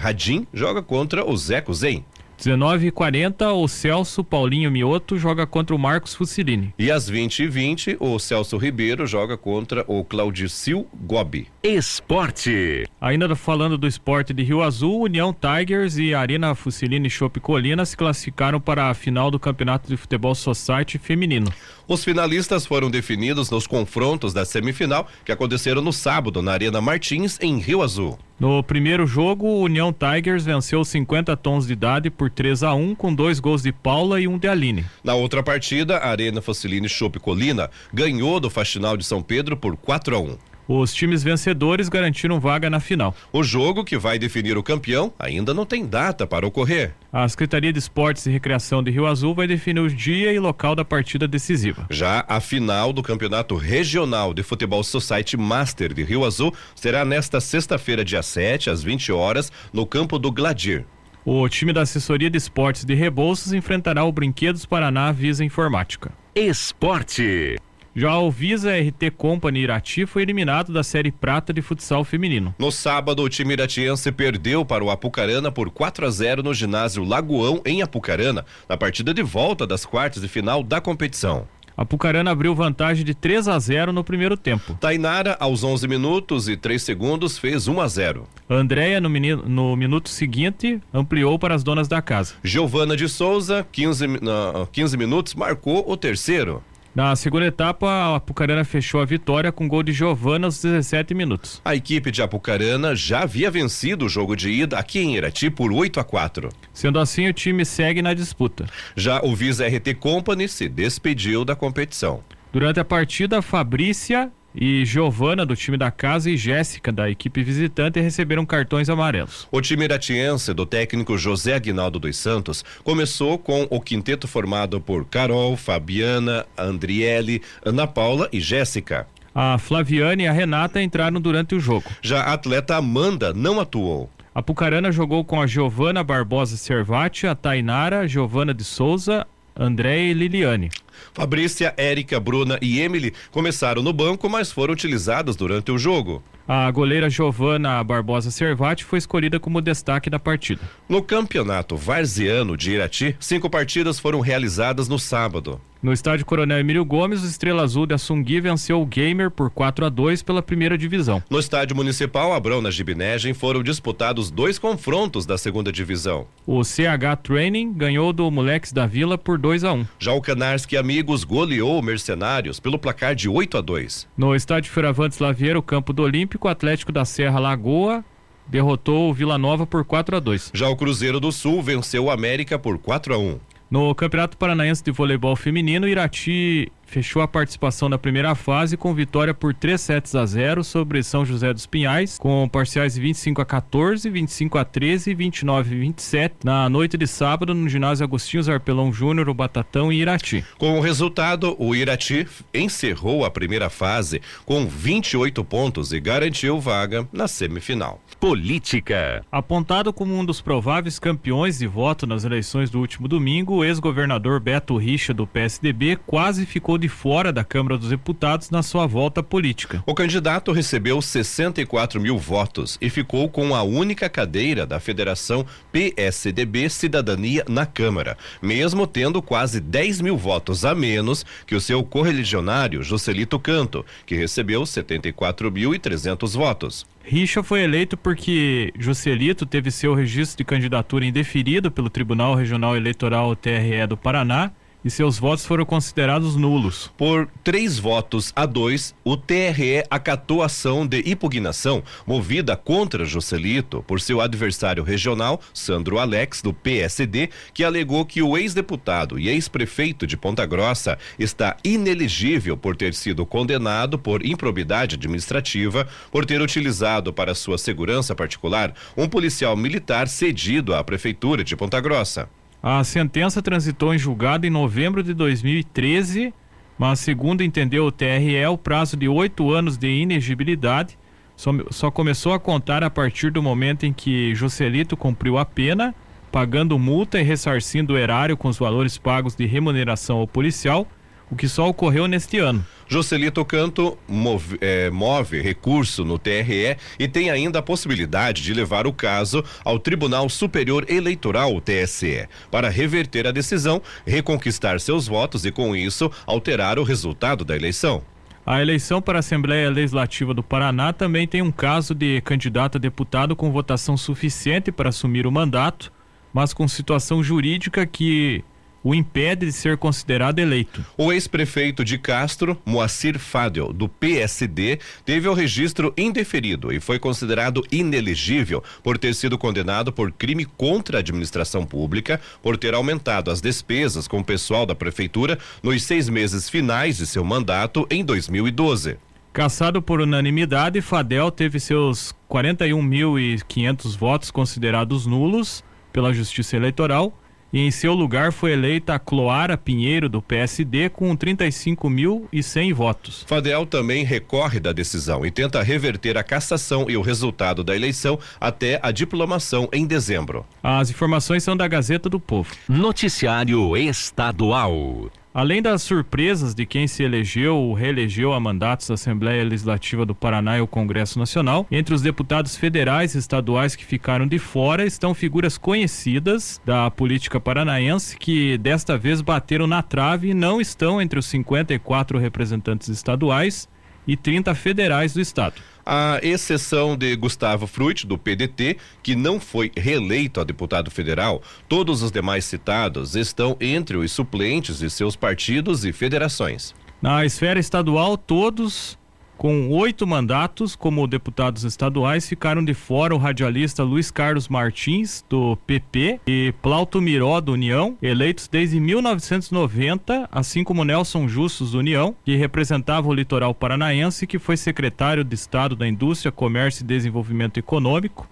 Radim 0.00 0.44
joga 0.52 0.82
contra 0.82 1.24
o 1.24 1.36
Zeco 1.36 1.72
Zen. 1.72 2.04
19h40, 2.38 3.52
o 3.52 3.66
Celso 3.66 4.22
Paulinho 4.22 4.70
Mioto 4.70 5.18
joga 5.18 5.46
contra 5.46 5.74
o 5.74 5.78
Marcos 5.78 6.14
Fusilini. 6.14 6.72
E 6.78 6.90
às 6.90 7.10
20h20, 7.10 7.96
o 7.98 8.18
Celso 8.18 8.56
Ribeiro 8.56 9.06
joga 9.06 9.36
contra 9.36 9.84
o 9.88 10.04
Claudicil 10.04 10.86
Gobi. 10.94 11.48
Esporte. 11.62 12.86
Ainda 13.00 13.34
falando 13.34 13.76
do 13.76 13.86
esporte 13.86 14.32
de 14.32 14.42
Rio 14.42 14.62
Azul, 14.62 15.02
União 15.02 15.34
Tigers 15.34 15.98
e 15.98 16.14
Arena 16.14 16.54
Fusilini 16.54 17.10
Chopp 17.10 17.40
Colina 17.40 17.84
se 17.84 17.96
classificaram 17.96 18.60
para 18.60 18.88
a 18.88 18.94
final 18.94 19.30
do 19.30 19.38
Campeonato 19.38 19.88
de 19.88 19.96
Futebol 19.96 20.34
Society 20.34 20.98
feminino. 20.98 21.52
Os 21.88 22.04
finalistas 22.04 22.66
foram 22.66 22.90
definidos 22.90 23.48
nos 23.50 23.66
confrontos 23.66 24.34
da 24.34 24.44
semifinal 24.44 25.08
que 25.24 25.32
aconteceram 25.32 25.80
no 25.80 25.90
sábado 25.90 26.42
na 26.42 26.52
Arena 26.52 26.82
Martins, 26.82 27.38
em 27.40 27.58
Rio 27.58 27.80
Azul. 27.80 28.18
No 28.38 28.62
primeiro 28.62 29.06
jogo, 29.06 29.46
o 29.46 29.62
União 29.62 29.90
Tigers 29.90 30.44
venceu 30.44 30.84
50 30.84 31.34
tons 31.38 31.66
de 31.66 31.72
idade 31.72 32.10
por 32.10 32.28
3 32.28 32.62
a 32.62 32.74
1 32.74 32.94
com 32.94 33.14
dois 33.14 33.40
gols 33.40 33.62
de 33.62 33.72
Paula 33.72 34.20
e 34.20 34.28
um 34.28 34.36
de 34.36 34.46
Aline. 34.46 34.84
Na 35.02 35.14
outra 35.14 35.42
partida, 35.42 35.96
a 35.96 36.10
Arena 36.10 36.42
Facilini 36.42 36.90
Chopp 36.90 37.18
Colina 37.18 37.70
ganhou 37.92 38.38
do 38.38 38.50
Faxinal 38.50 38.94
de 38.94 39.04
São 39.04 39.22
Pedro 39.22 39.56
por 39.56 39.74
4 39.74 40.14
a 40.14 40.20
1. 40.20 40.38
Os 40.68 40.92
times 40.92 41.22
vencedores 41.22 41.88
garantiram 41.88 42.38
vaga 42.38 42.68
na 42.68 42.78
final. 42.78 43.14
O 43.32 43.42
jogo 43.42 43.82
que 43.82 43.96
vai 43.96 44.18
definir 44.18 44.58
o 44.58 44.62
campeão 44.62 45.10
ainda 45.18 45.54
não 45.54 45.64
tem 45.64 45.86
data 45.86 46.26
para 46.26 46.46
ocorrer. 46.46 46.92
A 47.10 47.26
Secretaria 47.26 47.72
de 47.72 47.78
Esportes 47.78 48.26
e 48.26 48.30
Recreação 48.30 48.82
de 48.82 48.90
Rio 48.90 49.06
Azul 49.06 49.34
vai 49.34 49.46
definir 49.46 49.80
o 49.80 49.88
dia 49.88 50.30
e 50.30 50.38
local 50.38 50.76
da 50.76 50.84
partida 50.84 51.26
decisiva. 51.26 51.86
Já 51.88 52.22
a 52.28 52.38
final 52.38 52.92
do 52.92 53.02
Campeonato 53.02 53.56
Regional 53.56 54.34
de 54.34 54.42
Futebol 54.42 54.84
Society 54.84 55.38
Master 55.38 55.94
de 55.94 56.04
Rio 56.04 56.22
Azul 56.22 56.52
será 56.74 57.02
nesta 57.02 57.40
sexta-feira, 57.40 58.04
dia 58.04 58.22
7, 58.22 58.68
às 58.68 58.82
20 58.82 59.10
horas, 59.10 59.50
no 59.72 59.86
campo 59.86 60.18
do 60.18 60.30
Gladir. 60.30 60.84
O 61.24 61.48
time 61.48 61.72
da 61.72 61.82
Assessoria 61.82 62.28
de 62.28 62.36
Esportes 62.36 62.84
de 62.84 62.94
Rebouças 62.94 63.54
enfrentará 63.54 64.04
o 64.04 64.12
Brinquedos 64.12 64.66
Paraná 64.66 65.12
Visa 65.12 65.42
Informática. 65.42 66.12
Esporte. 66.34 67.56
Já 67.98 68.16
o 68.16 68.30
Visa 68.30 68.70
RT 68.78 69.10
Company 69.16 69.58
Irati 69.58 70.06
foi 70.06 70.22
eliminado 70.22 70.72
da 70.72 70.84
Série 70.84 71.10
Prata 71.10 71.52
de 71.52 71.60
futsal 71.60 72.04
feminino. 72.04 72.54
No 72.56 72.70
sábado, 72.70 73.24
o 73.24 73.28
time 73.28 73.54
iratiense 73.54 74.12
perdeu 74.12 74.64
para 74.64 74.84
o 74.84 74.88
Apucarana 74.88 75.50
por 75.50 75.68
4 75.68 76.06
a 76.06 76.10
0 76.10 76.44
no 76.44 76.54
ginásio 76.54 77.02
Lagoão, 77.02 77.60
em 77.66 77.82
Apucarana, 77.82 78.46
na 78.68 78.76
partida 78.76 79.12
de 79.12 79.24
volta 79.24 79.66
das 79.66 79.84
quartas 79.84 80.22
de 80.22 80.28
final 80.28 80.62
da 80.62 80.80
competição. 80.80 81.48
A 81.76 81.84
Pucarana 81.84 82.32
abriu 82.32 82.56
vantagem 82.56 83.04
de 83.04 83.14
3 83.14 83.46
a 83.46 83.56
0 83.56 83.92
no 83.92 84.02
primeiro 84.02 84.36
tempo. 84.36 84.76
Tainara, 84.80 85.36
aos 85.38 85.62
11 85.62 85.86
minutos 85.86 86.48
e 86.48 86.56
3 86.56 86.82
segundos, 86.82 87.38
fez 87.38 87.68
1 87.68 87.80
a 87.80 87.86
0. 87.86 88.28
Andréia, 88.50 89.00
no, 89.00 89.08
no, 89.08 89.76
minuto 89.76 90.08
seguinte, 90.08 90.80
ampliou 90.92 91.38
para 91.38 91.54
as 91.54 91.62
donas 91.62 91.86
da 91.86 92.02
casa. 92.02 92.34
Giovana 92.42 92.96
de 92.96 93.08
Souza, 93.08 93.64
15, 93.70 94.06
uh, 94.06 94.66
15 94.72 94.96
minutos, 94.96 95.34
marcou 95.36 95.88
o 95.88 95.96
terceiro. 95.96 96.64
Na 96.98 97.14
segunda 97.14 97.46
etapa, 97.46 97.88
a 97.88 98.16
Apucarana 98.16 98.64
fechou 98.64 99.00
a 99.00 99.04
vitória 99.04 99.52
com 99.52 99.68
gol 99.68 99.84
de 99.84 99.92
Giovana 99.92 100.48
aos 100.48 100.60
17 100.60 101.14
minutos. 101.14 101.62
A 101.64 101.76
equipe 101.76 102.10
de 102.10 102.20
Apucarana 102.20 102.96
já 102.96 103.20
havia 103.20 103.52
vencido 103.52 104.06
o 104.06 104.08
jogo 104.08 104.34
de 104.34 104.50
ida 104.50 104.76
aqui 104.76 104.98
em 104.98 105.14
Irati 105.14 105.48
por 105.48 105.72
8 105.72 106.00
a 106.00 106.02
4. 106.02 106.48
Sendo 106.72 106.98
assim, 106.98 107.28
o 107.28 107.32
time 107.32 107.64
segue 107.64 108.02
na 108.02 108.14
disputa. 108.14 108.66
Já 108.96 109.20
o 109.22 109.32
Visa 109.36 109.64
RT 109.64 109.94
Company 110.00 110.48
se 110.48 110.68
despediu 110.68 111.44
da 111.44 111.54
competição. 111.54 112.24
Durante 112.52 112.80
a 112.80 112.84
partida, 112.84 113.40
Fabrícia 113.40 114.32
e 114.60 114.84
Giovana, 114.84 115.46
do 115.46 115.54
time 115.54 115.76
da 115.76 115.90
casa, 115.90 116.28
e 116.28 116.36
Jéssica, 116.36 116.90
da 116.90 117.08
equipe 117.08 117.42
visitante, 117.44 118.00
receberam 118.00 118.44
cartões 118.44 118.88
amarelos. 118.88 119.46
O 119.52 119.60
time 119.60 119.84
iratiense 119.84 120.52
do 120.52 120.66
técnico 120.66 121.16
José 121.16 121.54
Aguinaldo 121.54 122.00
dos 122.00 122.16
Santos 122.16 122.64
começou 122.82 123.38
com 123.38 123.68
o 123.70 123.80
quinteto 123.80 124.26
formado 124.26 124.80
por 124.80 125.04
Carol, 125.04 125.56
Fabiana, 125.56 126.44
Andriele, 126.58 127.40
Ana 127.64 127.86
Paula 127.86 128.28
e 128.32 128.40
Jéssica. 128.40 129.06
A 129.32 129.56
Flaviane 129.58 130.24
e 130.24 130.26
a 130.26 130.32
Renata 130.32 130.82
entraram 130.82 131.20
durante 131.20 131.54
o 131.54 131.60
jogo. 131.60 131.84
Já 132.02 132.22
a 132.22 132.32
atleta 132.32 132.74
Amanda 132.74 133.32
não 133.32 133.60
atuou. 133.60 134.10
A 134.34 134.42
Pucarana 134.42 134.90
jogou 134.90 135.24
com 135.24 135.40
a 135.40 135.46
Giovana 135.46 136.02
Barbosa 136.02 136.56
Servati, 136.56 137.26
a 137.26 137.34
Tainara, 137.34 138.00
a 138.00 138.06
Giovana 138.06 138.52
de 138.52 138.64
Souza, 138.64 139.26
André 139.58 140.04
e 140.04 140.14
Liliane. 140.14 140.70
Fabrícia, 141.12 141.74
Érica, 141.76 142.20
Bruna 142.20 142.58
e 142.62 142.80
Emily 142.80 143.12
começaram 143.32 143.82
no 143.82 143.92
banco, 143.92 144.28
mas 144.28 144.52
foram 144.52 144.72
utilizadas 144.72 145.34
durante 145.34 145.72
o 145.72 145.78
jogo. 145.78 146.22
A 146.46 146.70
goleira 146.70 147.10
Giovana 147.10 147.82
Barbosa 147.84 148.30
Servati 148.30 148.84
foi 148.84 148.98
escolhida 148.98 149.38
como 149.38 149.60
destaque 149.60 150.08
da 150.08 150.18
partida. 150.18 150.62
No 150.88 151.02
campeonato 151.02 151.76
varziano 151.76 152.56
de 152.56 152.70
Irati, 152.70 153.16
cinco 153.20 153.50
partidas 153.50 153.98
foram 153.98 154.20
realizadas 154.20 154.88
no 154.88 154.98
sábado. 154.98 155.60
No 155.80 155.92
estádio 155.92 156.26
Coronel 156.26 156.58
Emílio 156.58 156.84
Gomes, 156.84 157.22
o 157.22 157.26
Estrela 157.26 157.62
Azul 157.62 157.86
de 157.86 157.94
Assungui 157.94 158.40
venceu 158.40 158.82
o 158.82 158.86
Gamer 158.86 159.30
por 159.30 159.48
4 159.48 159.86
a 159.86 159.88
2 159.88 160.24
pela 160.24 160.42
primeira 160.42 160.76
divisão. 160.76 161.22
No 161.30 161.38
estádio 161.38 161.76
municipal 161.76 162.32
Abrão 162.32 162.60
na 162.60 162.68
Gibinegem 162.68 163.32
foram 163.32 163.62
disputados 163.62 164.28
dois 164.28 164.58
confrontos 164.58 165.24
da 165.24 165.38
segunda 165.38 165.70
divisão. 165.70 166.26
O 166.44 166.64
CH 166.64 167.22
Training 167.22 167.72
ganhou 167.72 168.12
do 168.12 168.28
Moleques 168.28 168.72
da 168.72 168.88
Vila 168.88 169.16
por 169.16 169.38
2 169.38 169.62
a 169.62 169.72
1. 169.72 169.86
Já 170.00 170.12
o 170.12 170.20
Canarski 170.20 170.76
Amigos 170.76 171.22
goleou 171.22 171.78
o 171.78 171.82
Mercenários 171.82 172.58
pelo 172.58 172.76
placar 172.76 173.14
de 173.14 173.28
8 173.28 173.58
a 173.58 173.60
2. 173.60 174.08
No 174.16 174.34
estádio 174.34 174.72
Feravantes 174.72 175.20
Lavieira, 175.20 175.60
o 175.60 175.62
campo 175.62 175.92
do 175.92 176.02
Olímpico, 176.02 176.48
Atlético 176.48 176.90
da 176.90 177.04
Serra 177.04 177.38
Lagoa 177.38 178.04
derrotou 178.48 179.10
o 179.10 179.14
Vila 179.14 179.38
Nova 179.38 179.64
por 179.64 179.84
4 179.84 180.16
a 180.16 180.20
2. 180.20 180.50
Já 180.54 180.68
o 180.68 180.74
Cruzeiro 180.74 181.20
do 181.20 181.30
Sul 181.30 181.62
venceu 181.62 182.06
o 182.06 182.10
América 182.10 182.58
por 182.58 182.78
4 182.78 183.14
a 183.14 183.18
1. 183.18 183.38
No 183.70 183.94
Campeonato 183.94 184.36
Paranaense 184.38 184.82
de 184.82 184.92
Voleibol 184.92 185.36
Feminino, 185.36 185.86
Irati 185.86 186.72
fechou 186.88 187.20
a 187.20 187.28
participação 187.28 187.88
da 187.88 187.98
primeira 187.98 188.34
fase 188.34 188.76
com 188.76 188.94
vitória 188.94 189.34
por 189.34 189.54
3 189.54 189.78
sets 189.80 190.14
a 190.14 190.24
0 190.24 190.64
sobre 190.64 191.02
São 191.02 191.24
José 191.24 191.52
dos 191.52 191.66
Pinhais, 191.66 192.18
com 192.18 192.48
parciais 192.48 192.96
25 192.96 193.42
a 193.42 193.44
14, 193.44 194.08
25 194.08 194.58
a 194.58 194.64
13 194.64 195.10
e 195.10 195.14
29 195.14 195.74
a 195.74 195.78
27, 195.78 196.36
na 196.44 196.68
noite 196.68 196.96
de 196.96 197.06
sábado 197.06 197.54
no 197.54 197.68
ginásio 197.68 198.04
Agostinho 198.04 198.42
Zarpelão 198.42 198.90
Júnior, 198.90 199.28
o 199.28 199.34
Batatão 199.34 199.92
e 199.92 200.00
Irati. 200.00 200.44
Com 200.56 200.78
o 200.78 200.80
resultado, 200.80 201.54
o 201.58 201.74
Irati 201.74 202.26
encerrou 202.54 203.24
a 203.24 203.30
primeira 203.30 203.68
fase 203.68 204.22
com 204.46 204.66
28 204.66 205.44
pontos 205.44 205.92
e 205.92 206.00
garantiu 206.00 206.58
vaga 206.58 207.06
na 207.12 207.28
semifinal. 207.28 208.00
Política. 208.18 209.22
Apontado 209.30 209.92
como 209.92 210.16
um 210.16 210.24
dos 210.24 210.40
prováveis 210.40 210.98
campeões 210.98 211.58
de 211.58 211.66
voto 211.66 212.06
nas 212.06 212.24
eleições 212.24 212.70
do 212.70 212.80
último 212.80 213.06
domingo, 213.06 213.56
o 213.56 213.64
ex-governador 213.64 214.40
Beto 214.40 214.76
Richa, 214.76 215.12
do 215.12 215.26
PSDB, 215.26 215.98
quase 216.06 216.46
ficou 216.46 216.77
de 216.78 216.88
fora 216.88 217.32
da 217.32 217.44
Câmara 217.44 217.76
dos 217.76 217.90
Deputados 217.90 218.50
na 218.50 218.62
sua 218.62 218.86
volta 218.86 219.22
política. 219.22 219.82
O 219.86 219.94
candidato 219.94 220.52
recebeu 220.52 221.02
64 221.02 222.00
mil 222.00 222.16
votos 222.16 222.78
e 222.80 222.88
ficou 222.88 223.28
com 223.28 223.54
a 223.54 223.62
única 223.62 224.08
cadeira 224.08 224.66
da 224.66 224.80
Federação 224.80 225.44
PSDB 225.72 226.70
Cidadania 226.70 227.44
na 227.48 227.66
Câmara, 227.66 228.16
mesmo 228.40 228.86
tendo 228.86 229.20
quase 229.20 229.60
10 229.60 230.00
mil 230.00 230.16
votos 230.16 230.64
a 230.64 230.74
menos 230.74 231.26
que 231.46 231.54
o 231.54 231.60
seu 231.60 231.82
correligionário 231.82 232.82
Joselito 232.82 233.38
Canto, 233.38 233.84
que 234.06 234.14
recebeu 234.14 234.62
74.300 234.62 236.36
votos. 236.36 236.86
Richa 237.02 237.42
foi 237.42 237.62
eleito 237.62 237.96
porque 237.96 238.70
Joselito 238.78 239.46
teve 239.46 239.70
seu 239.70 239.94
registro 239.94 240.36
de 240.36 240.44
candidatura 240.44 241.06
indeferido 241.06 241.70
pelo 241.70 241.88
Tribunal 241.88 242.34
Regional 242.34 242.76
Eleitoral 242.76 243.34
TRE 243.34 243.86
do 243.88 243.96
Paraná 243.96 244.52
e 244.84 244.90
seus 244.90 245.18
votos 245.18 245.44
foram 245.44 245.64
considerados 245.64 246.36
nulos. 246.36 246.90
Por 246.96 247.28
três 247.42 247.78
votos 247.78 248.32
a 248.34 248.46
dois, 248.46 248.94
o 249.04 249.16
TRE 249.16 249.84
acatou 249.90 250.42
a 250.42 250.46
ação 250.46 250.86
de 250.86 251.02
impugnação 251.10 251.82
movida 252.06 252.56
contra 252.56 253.04
Joselito 253.04 253.84
por 253.86 254.00
seu 254.00 254.20
adversário 254.20 254.82
regional, 254.82 255.40
Sandro 255.52 255.98
Alex, 255.98 256.42
do 256.42 256.52
PSD, 256.52 257.30
que 257.52 257.64
alegou 257.64 258.04
que 258.04 258.22
o 258.22 258.36
ex-deputado 258.36 259.18
e 259.18 259.28
ex-prefeito 259.28 260.06
de 260.06 260.16
Ponta 260.16 260.46
Grossa 260.46 260.98
está 261.18 261.56
inelegível 261.64 262.56
por 262.56 262.76
ter 262.76 262.94
sido 262.94 263.26
condenado 263.26 263.98
por 263.98 264.24
improbidade 264.24 264.94
administrativa, 264.94 265.86
por 266.10 266.24
ter 266.24 266.40
utilizado 266.40 267.12
para 267.12 267.34
sua 267.34 267.58
segurança 267.58 268.14
particular 268.14 268.74
um 268.96 269.08
policial 269.08 269.56
militar 269.56 270.08
cedido 270.08 270.74
à 270.74 270.82
prefeitura 270.82 271.44
de 271.44 271.56
Ponta 271.56 271.80
Grossa. 271.80 272.28
A 272.62 272.82
sentença 272.82 273.40
transitou 273.40 273.94
em 273.94 273.98
julgado 273.98 274.46
em 274.46 274.50
novembro 274.50 275.02
de 275.02 275.14
2013, 275.14 276.34
mas, 276.76 276.98
segundo 276.98 277.42
entendeu 277.42 277.86
o 277.86 277.92
TRE, 277.92 278.44
o 278.46 278.58
prazo 278.58 278.96
de 278.96 279.08
oito 279.08 279.52
anos 279.52 279.76
de 279.76 279.88
inegibilidade 279.88 280.98
só, 281.36 281.52
só 281.70 281.90
começou 281.90 282.32
a 282.32 282.40
contar 282.40 282.82
a 282.82 282.90
partir 282.90 283.30
do 283.30 283.40
momento 283.40 283.86
em 283.86 283.92
que 283.92 284.34
Joselito 284.34 284.96
cumpriu 284.96 285.38
a 285.38 285.44
pena, 285.44 285.94
pagando 286.32 286.76
multa 286.78 287.20
e 287.20 287.22
ressarcindo 287.22 287.94
o 287.94 287.98
erário 287.98 288.36
com 288.36 288.48
os 288.48 288.58
valores 288.58 288.98
pagos 288.98 289.36
de 289.36 289.46
remuneração 289.46 290.18
ao 290.18 290.26
policial, 290.26 290.86
o 291.30 291.36
que 291.36 291.46
só 291.46 291.68
ocorreu 291.68 292.08
neste 292.08 292.38
ano. 292.38 292.66
Joselito 292.88 293.44
Canto 293.44 293.98
move, 294.08 294.56
é, 294.62 294.88
move, 294.88 295.42
recurso 295.42 296.06
no 296.06 296.18
TRE 296.18 296.76
e 296.98 297.06
tem 297.06 297.30
ainda 297.30 297.58
a 297.58 297.62
possibilidade 297.62 298.42
de 298.42 298.54
levar 298.54 298.86
o 298.86 298.92
caso 298.94 299.44
ao 299.62 299.78
Tribunal 299.78 300.26
Superior 300.30 300.86
Eleitoral, 300.88 301.60
TSE, 301.60 302.26
para 302.50 302.70
reverter 302.70 303.26
a 303.26 303.30
decisão, 303.30 303.82
reconquistar 304.06 304.80
seus 304.80 305.06
votos 305.06 305.44
e, 305.44 305.52
com 305.52 305.76
isso, 305.76 306.10
alterar 306.26 306.78
o 306.78 306.82
resultado 306.82 307.44
da 307.44 307.54
eleição. 307.54 308.02
A 308.46 308.62
eleição 308.62 309.02
para 309.02 309.18
a 309.18 309.20
Assembleia 309.20 309.68
Legislativa 309.68 310.32
do 310.32 310.42
Paraná 310.42 310.90
também 310.90 311.28
tem 311.28 311.42
um 311.42 311.52
caso 311.52 311.94
de 311.94 312.22
candidato 312.22 312.76
a 312.76 312.80
deputado 312.80 313.36
com 313.36 313.52
votação 313.52 313.94
suficiente 313.94 314.72
para 314.72 314.88
assumir 314.88 315.26
o 315.26 315.30
mandato, 315.30 315.92
mas 316.32 316.54
com 316.54 316.66
situação 316.66 317.22
jurídica 317.22 317.84
que 317.84 318.42
o 318.88 318.94
impede 318.94 319.44
de 319.44 319.52
ser 319.52 319.76
considerado 319.76 320.38
eleito. 320.38 320.82
O 320.96 321.12
ex-prefeito 321.12 321.84
de 321.84 321.98
Castro, 321.98 322.58
Moacir 322.64 323.18
Fadel, 323.18 323.70
do 323.70 323.86
PSD, 323.86 324.78
teve 325.04 325.28
o 325.28 325.34
registro 325.34 325.92
indeferido 325.94 326.72
e 326.72 326.80
foi 326.80 326.98
considerado 326.98 327.62
inelegível 327.70 328.64
por 328.82 328.96
ter 328.96 329.14
sido 329.14 329.36
condenado 329.36 329.92
por 329.92 330.10
crime 330.10 330.46
contra 330.46 330.96
a 330.96 331.00
administração 331.00 331.66
pública, 331.66 332.18
por 332.42 332.56
ter 332.56 332.72
aumentado 332.72 333.30
as 333.30 333.42
despesas 333.42 334.08
com 334.08 334.20
o 334.20 334.24
pessoal 334.24 334.64
da 334.64 334.74
prefeitura 334.74 335.38
nos 335.62 335.82
seis 335.82 336.08
meses 336.08 336.48
finais 336.48 336.96
de 336.96 337.06
seu 337.06 337.22
mandato 337.22 337.86
em 337.90 338.02
2012. 338.02 338.96
Caçado 339.34 339.82
por 339.82 340.00
unanimidade, 340.00 340.80
Fadel 340.80 341.30
teve 341.30 341.60
seus 341.60 342.14
41.500 342.30 343.98
votos 343.98 344.30
considerados 344.30 345.04
nulos 345.04 345.62
pela 345.92 346.14
Justiça 346.14 346.56
Eleitoral 346.56 347.12
e 347.52 347.60
em 347.60 347.70
seu 347.70 347.94
lugar 347.94 348.32
foi 348.32 348.52
eleita 348.52 348.94
a 348.94 348.98
Cloara 348.98 349.56
Pinheiro, 349.56 350.08
do 350.08 350.20
PSD, 350.20 350.88
com 350.88 351.16
35.100 351.16 352.74
votos. 352.74 353.24
Fadel 353.26 353.66
também 353.66 354.04
recorre 354.04 354.60
da 354.60 354.72
decisão 354.72 355.24
e 355.24 355.30
tenta 355.30 355.62
reverter 355.62 356.16
a 356.16 356.22
cassação 356.22 356.88
e 356.88 356.96
o 356.96 357.00
resultado 357.00 357.64
da 357.64 357.74
eleição 357.74 358.18
até 358.40 358.78
a 358.82 358.90
diplomação 358.90 359.68
em 359.72 359.86
dezembro. 359.86 360.44
As 360.62 360.90
informações 360.90 361.42
são 361.42 361.56
da 361.56 361.66
Gazeta 361.66 362.08
do 362.08 362.20
Povo. 362.20 362.54
Noticiário 362.68 363.76
Estadual. 363.76 365.10
Além 365.32 365.60
das 365.60 365.82
surpresas 365.82 366.54
de 366.54 366.64
quem 366.64 366.88
se 366.88 367.02
elegeu 367.02 367.54
ou 367.56 367.74
reelegeu 367.74 368.32
a 368.32 368.40
mandatos 368.40 368.88
da 368.88 368.94
Assembleia 368.94 369.44
Legislativa 369.44 370.06
do 370.06 370.14
Paraná 370.14 370.58
e 370.58 370.60
o 370.60 370.66
Congresso 370.66 371.18
Nacional, 371.18 371.66
entre 371.70 371.94
os 371.94 372.02
deputados 372.02 372.56
federais 372.56 373.14
e 373.14 373.18
estaduais 373.18 373.76
que 373.76 373.84
ficaram 373.84 374.26
de 374.26 374.38
fora 374.38 374.86
estão 374.86 375.14
figuras 375.14 375.58
conhecidas 375.58 376.60
da 376.64 376.90
política 376.90 377.38
paranaense 377.38 378.16
que 378.16 378.56
desta 378.58 378.96
vez 378.96 379.20
bateram 379.20 379.66
na 379.66 379.82
trave 379.82 380.30
e 380.30 380.34
não 380.34 380.60
estão 380.60 381.00
entre 381.00 381.18
os 381.18 381.26
54 381.26 382.18
representantes 382.18 382.88
estaduais 382.88 383.68
e 384.08 384.16
30 384.16 384.54
federais 384.54 385.12
do 385.12 385.20
estado. 385.20 385.56
A 385.84 386.18
exceção 386.22 386.96
de 386.96 387.14
Gustavo 387.14 387.66
Fruit, 387.66 388.06
do 388.06 388.18
PDT, 388.18 388.78
que 389.02 389.14
não 389.14 389.38
foi 389.38 389.70
reeleito 389.76 390.40
a 390.40 390.44
deputado 390.44 390.90
federal, 390.90 391.42
todos 391.68 392.02
os 392.02 392.10
demais 392.10 392.44
citados 392.44 393.14
estão 393.14 393.56
entre 393.60 393.96
os 393.96 394.10
suplentes 394.10 394.78
de 394.78 394.90
seus 394.90 395.14
partidos 395.14 395.84
e 395.84 395.92
federações. 395.92 396.74
Na 397.00 397.24
esfera 397.24 397.60
estadual, 397.60 398.16
todos 398.18 398.97
Com 399.38 399.70
oito 399.70 400.04
mandatos 400.04 400.74
como 400.74 401.06
deputados 401.06 401.62
estaduais, 401.62 402.28
ficaram 402.28 402.64
de 402.64 402.74
fora 402.74 403.14
o 403.14 403.18
radialista 403.18 403.84
Luiz 403.84 404.10
Carlos 404.10 404.48
Martins, 404.48 405.24
do 405.30 405.56
PP, 405.64 406.18
e 406.26 406.52
Plauto 406.60 407.00
Miró, 407.00 407.40
do 407.40 407.52
União, 407.52 407.96
eleitos 408.02 408.48
desde 408.48 408.80
1990, 408.80 410.28
assim 410.32 410.64
como 410.64 410.84
Nelson 410.84 411.28
Justus, 411.28 411.70
do 411.70 411.78
União, 411.78 412.16
que 412.24 412.34
representava 412.34 413.06
o 413.06 413.14
litoral 413.14 413.54
paranaense, 413.54 414.26
que 414.26 414.40
foi 414.40 414.56
secretário 414.56 415.22
de 415.22 415.36
Estado 415.36 415.76
da 415.76 415.86
Indústria, 415.86 416.32
Comércio 416.32 416.82
e 416.82 416.86
Desenvolvimento 416.86 417.58
Econômico, 417.58 418.28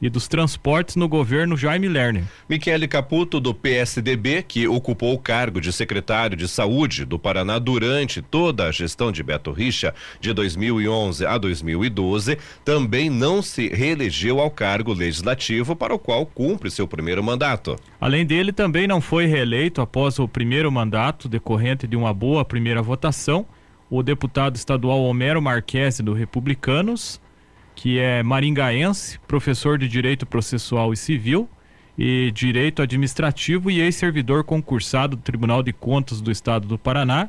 e 0.00 0.08
dos 0.08 0.28
Transportes 0.28 0.96
no 0.96 1.08
governo 1.08 1.56
Jaime 1.56 1.88
Lerner. 1.88 2.24
Michele 2.48 2.86
Caputo, 2.86 3.40
do 3.40 3.52
PSDB, 3.52 4.42
que 4.42 4.68
ocupou 4.68 5.14
o 5.14 5.18
cargo 5.18 5.60
de 5.60 5.72
secretário 5.72 6.36
de 6.36 6.46
Saúde 6.46 7.04
do 7.04 7.18
Paraná 7.18 7.58
durante 7.58 8.22
toda 8.22 8.66
a 8.66 8.72
gestão 8.72 9.10
de 9.10 9.22
Beto 9.22 9.50
Richa, 9.50 9.94
de 10.20 10.32
2011 10.32 11.26
a 11.26 11.36
2012, 11.36 12.38
também 12.64 13.10
não 13.10 13.42
se 13.42 13.68
reelegeu 13.68 14.40
ao 14.40 14.50
cargo 14.50 14.92
legislativo 14.92 15.74
para 15.74 15.94
o 15.94 15.98
qual 15.98 16.24
cumpre 16.24 16.70
seu 16.70 16.86
primeiro 16.86 17.22
mandato. 17.22 17.76
Além 18.00 18.24
dele, 18.24 18.52
também 18.52 18.86
não 18.86 19.00
foi 19.00 19.26
reeleito 19.26 19.80
após 19.80 20.18
o 20.18 20.28
primeiro 20.28 20.70
mandato, 20.70 21.28
decorrente 21.28 21.86
de 21.86 21.96
uma 21.96 22.14
boa 22.14 22.44
primeira 22.44 22.80
votação, 22.80 23.46
o 23.90 24.02
deputado 24.02 24.54
estadual 24.56 25.02
Homero 25.02 25.40
Marques, 25.40 26.00
do 26.00 26.12
Republicanos 26.12 27.20
que 27.78 28.00
é 28.00 28.24
maringaense, 28.24 29.20
professor 29.28 29.78
de 29.78 29.86
Direito 29.86 30.26
Processual 30.26 30.92
e 30.92 30.96
Civil 30.96 31.48
e 31.96 32.32
Direito 32.34 32.82
Administrativo 32.82 33.70
e 33.70 33.80
ex-servidor 33.80 34.42
concursado 34.42 35.14
do 35.14 35.22
Tribunal 35.22 35.62
de 35.62 35.72
Contas 35.72 36.20
do 36.20 36.28
Estado 36.28 36.66
do 36.66 36.76
Paraná 36.76 37.28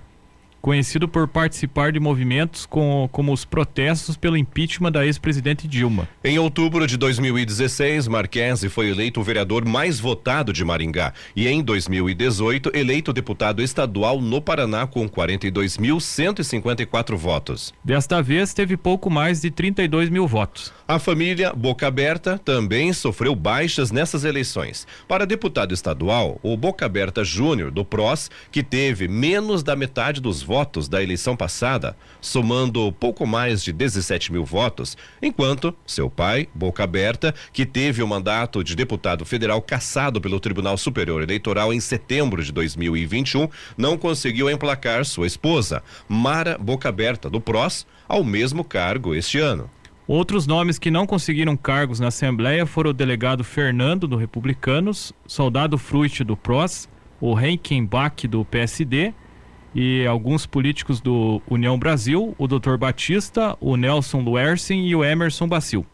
conhecido 0.62 1.08
por 1.08 1.28
participar 1.28 1.92
de 1.92 2.00
movimentos 2.00 2.66
com, 2.66 3.08
como 3.12 3.34
os 3.34 3.46
protestos 3.46 4.18
pelo 4.18 4.38
impeachment 4.38 4.92
da 4.92 5.06
ex-presidente 5.06 5.68
Dilma. 5.68 6.10
Em 6.24 6.40
outubro 6.40 6.88
de 6.88 6.98
2016, 6.98 8.08
Marquese 8.08 8.70
foi 8.70 8.90
eleito 8.90 9.20
o 9.20 9.24
vereador 9.24 9.66
mais 9.66 10.00
votado 10.00 10.54
de 10.54 10.64
Maringá 10.64 11.14
e 11.36 11.48
em 11.48 11.62
2018 11.62 12.72
eleito 12.74 13.14
deputado 13.14 13.62
estadual 13.62 14.20
no 14.22 14.42
Paraná 14.42 14.88
com 14.88 15.08
42.154 15.08 17.16
votos. 17.16 17.74
Desta 17.84 18.22
vez 18.22 18.54
teve 18.54 18.78
pouco 18.78 19.10
mais 19.10 19.42
de 19.42 19.52
32 19.52 20.10
mil 20.10 20.28
votos. 20.28 20.74
A 20.88 20.98
família 20.98 21.54
Boca 21.54 21.88
Aberta 21.88 22.40
também 22.44 22.92
sofreu 22.94 23.36
baixas 23.36 23.92
nessas 23.92 24.24
eleições. 24.24 24.88
Para 25.08 25.26
deputado 25.26 25.74
estadual, 25.74 26.40
o 26.42 26.58
Boca 26.58 26.86
Aberta 26.86 27.24
Júnior 27.24 27.70
do 27.70 27.86
PROS, 27.86 28.32
que 28.52 28.64
teve 28.64 29.08
menos 29.08 29.62
da 29.62 29.76
metade 29.76 30.20
dos 30.20 30.42
votos 30.50 30.90
da 30.90 31.04
eleição 31.04 31.38
passada, 31.38 31.96
somando 32.20 32.92
pouco 32.92 33.28
mais 33.28 33.64
de 33.64 33.72
17 33.72 34.32
mil 34.32 34.44
votos, 34.44 34.98
enquanto 35.22 35.76
seu 35.86 36.10
pai, 36.10 36.50
Boca 36.56 36.84
Aberta, 36.84 37.36
que 37.54 37.68
teve 37.68 38.02
o 38.02 38.08
mandato 38.08 38.64
de 38.64 38.76
deputado 38.76 39.24
federal 39.26 39.62
cassado 39.62 40.20
pelo 40.20 40.40
Tribunal 40.40 40.76
Superior 40.76 41.22
Eleitoral 41.22 41.72
em 41.72 41.80
setembro 41.80 42.44
de 42.44 42.52
2021, 42.52 43.48
não 43.78 43.96
conseguiu 43.96 44.50
emplacar 44.50 45.06
sua 45.06 45.28
esposa, 45.28 45.84
Mara 46.08 46.58
Boca 46.58 46.90
Aberta, 46.90 47.30
do 47.30 47.40
PROS, 47.40 47.86
ao 48.08 48.24
mesmo 48.24 48.64
cargo 48.64 49.14
este 49.14 49.38
ano. 49.38 49.70
Outros 50.08 50.48
nomes 50.48 50.80
que 50.80 50.90
não 50.90 51.06
conseguiram 51.06 51.56
cargos 51.56 52.00
na 52.00 52.08
Assembleia 52.08 52.66
foram 52.66 52.90
o 52.90 52.94
delegado 52.94 53.44
Fernando, 53.44 54.08
do 54.08 54.18
Republicanos, 54.18 55.14
soldado 55.28 55.78
Fruit, 55.78 56.24
do 56.24 56.36
PROS, 56.36 56.90
o 57.22 57.36
Bach 57.88 58.24
do 58.28 58.44
PSD 58.44 59.14
e 59.74 60.06
alguns 60.06 60.46
políticos 60.46 61.00
do 61.00 61.42
União 61.50 61.78
Brasil, 61.78 62.36
o 62.38 62.48
Dr. 62.48 62.78
Batista, 62.78 63.58
o 63.60 63.76
Nelson 63.76 64.22
Luersen 64.22 64.88
e 64.88 64.96
o 64.96 65.04
Emerson 65.04 65.48
Bacil. 65.48 65.86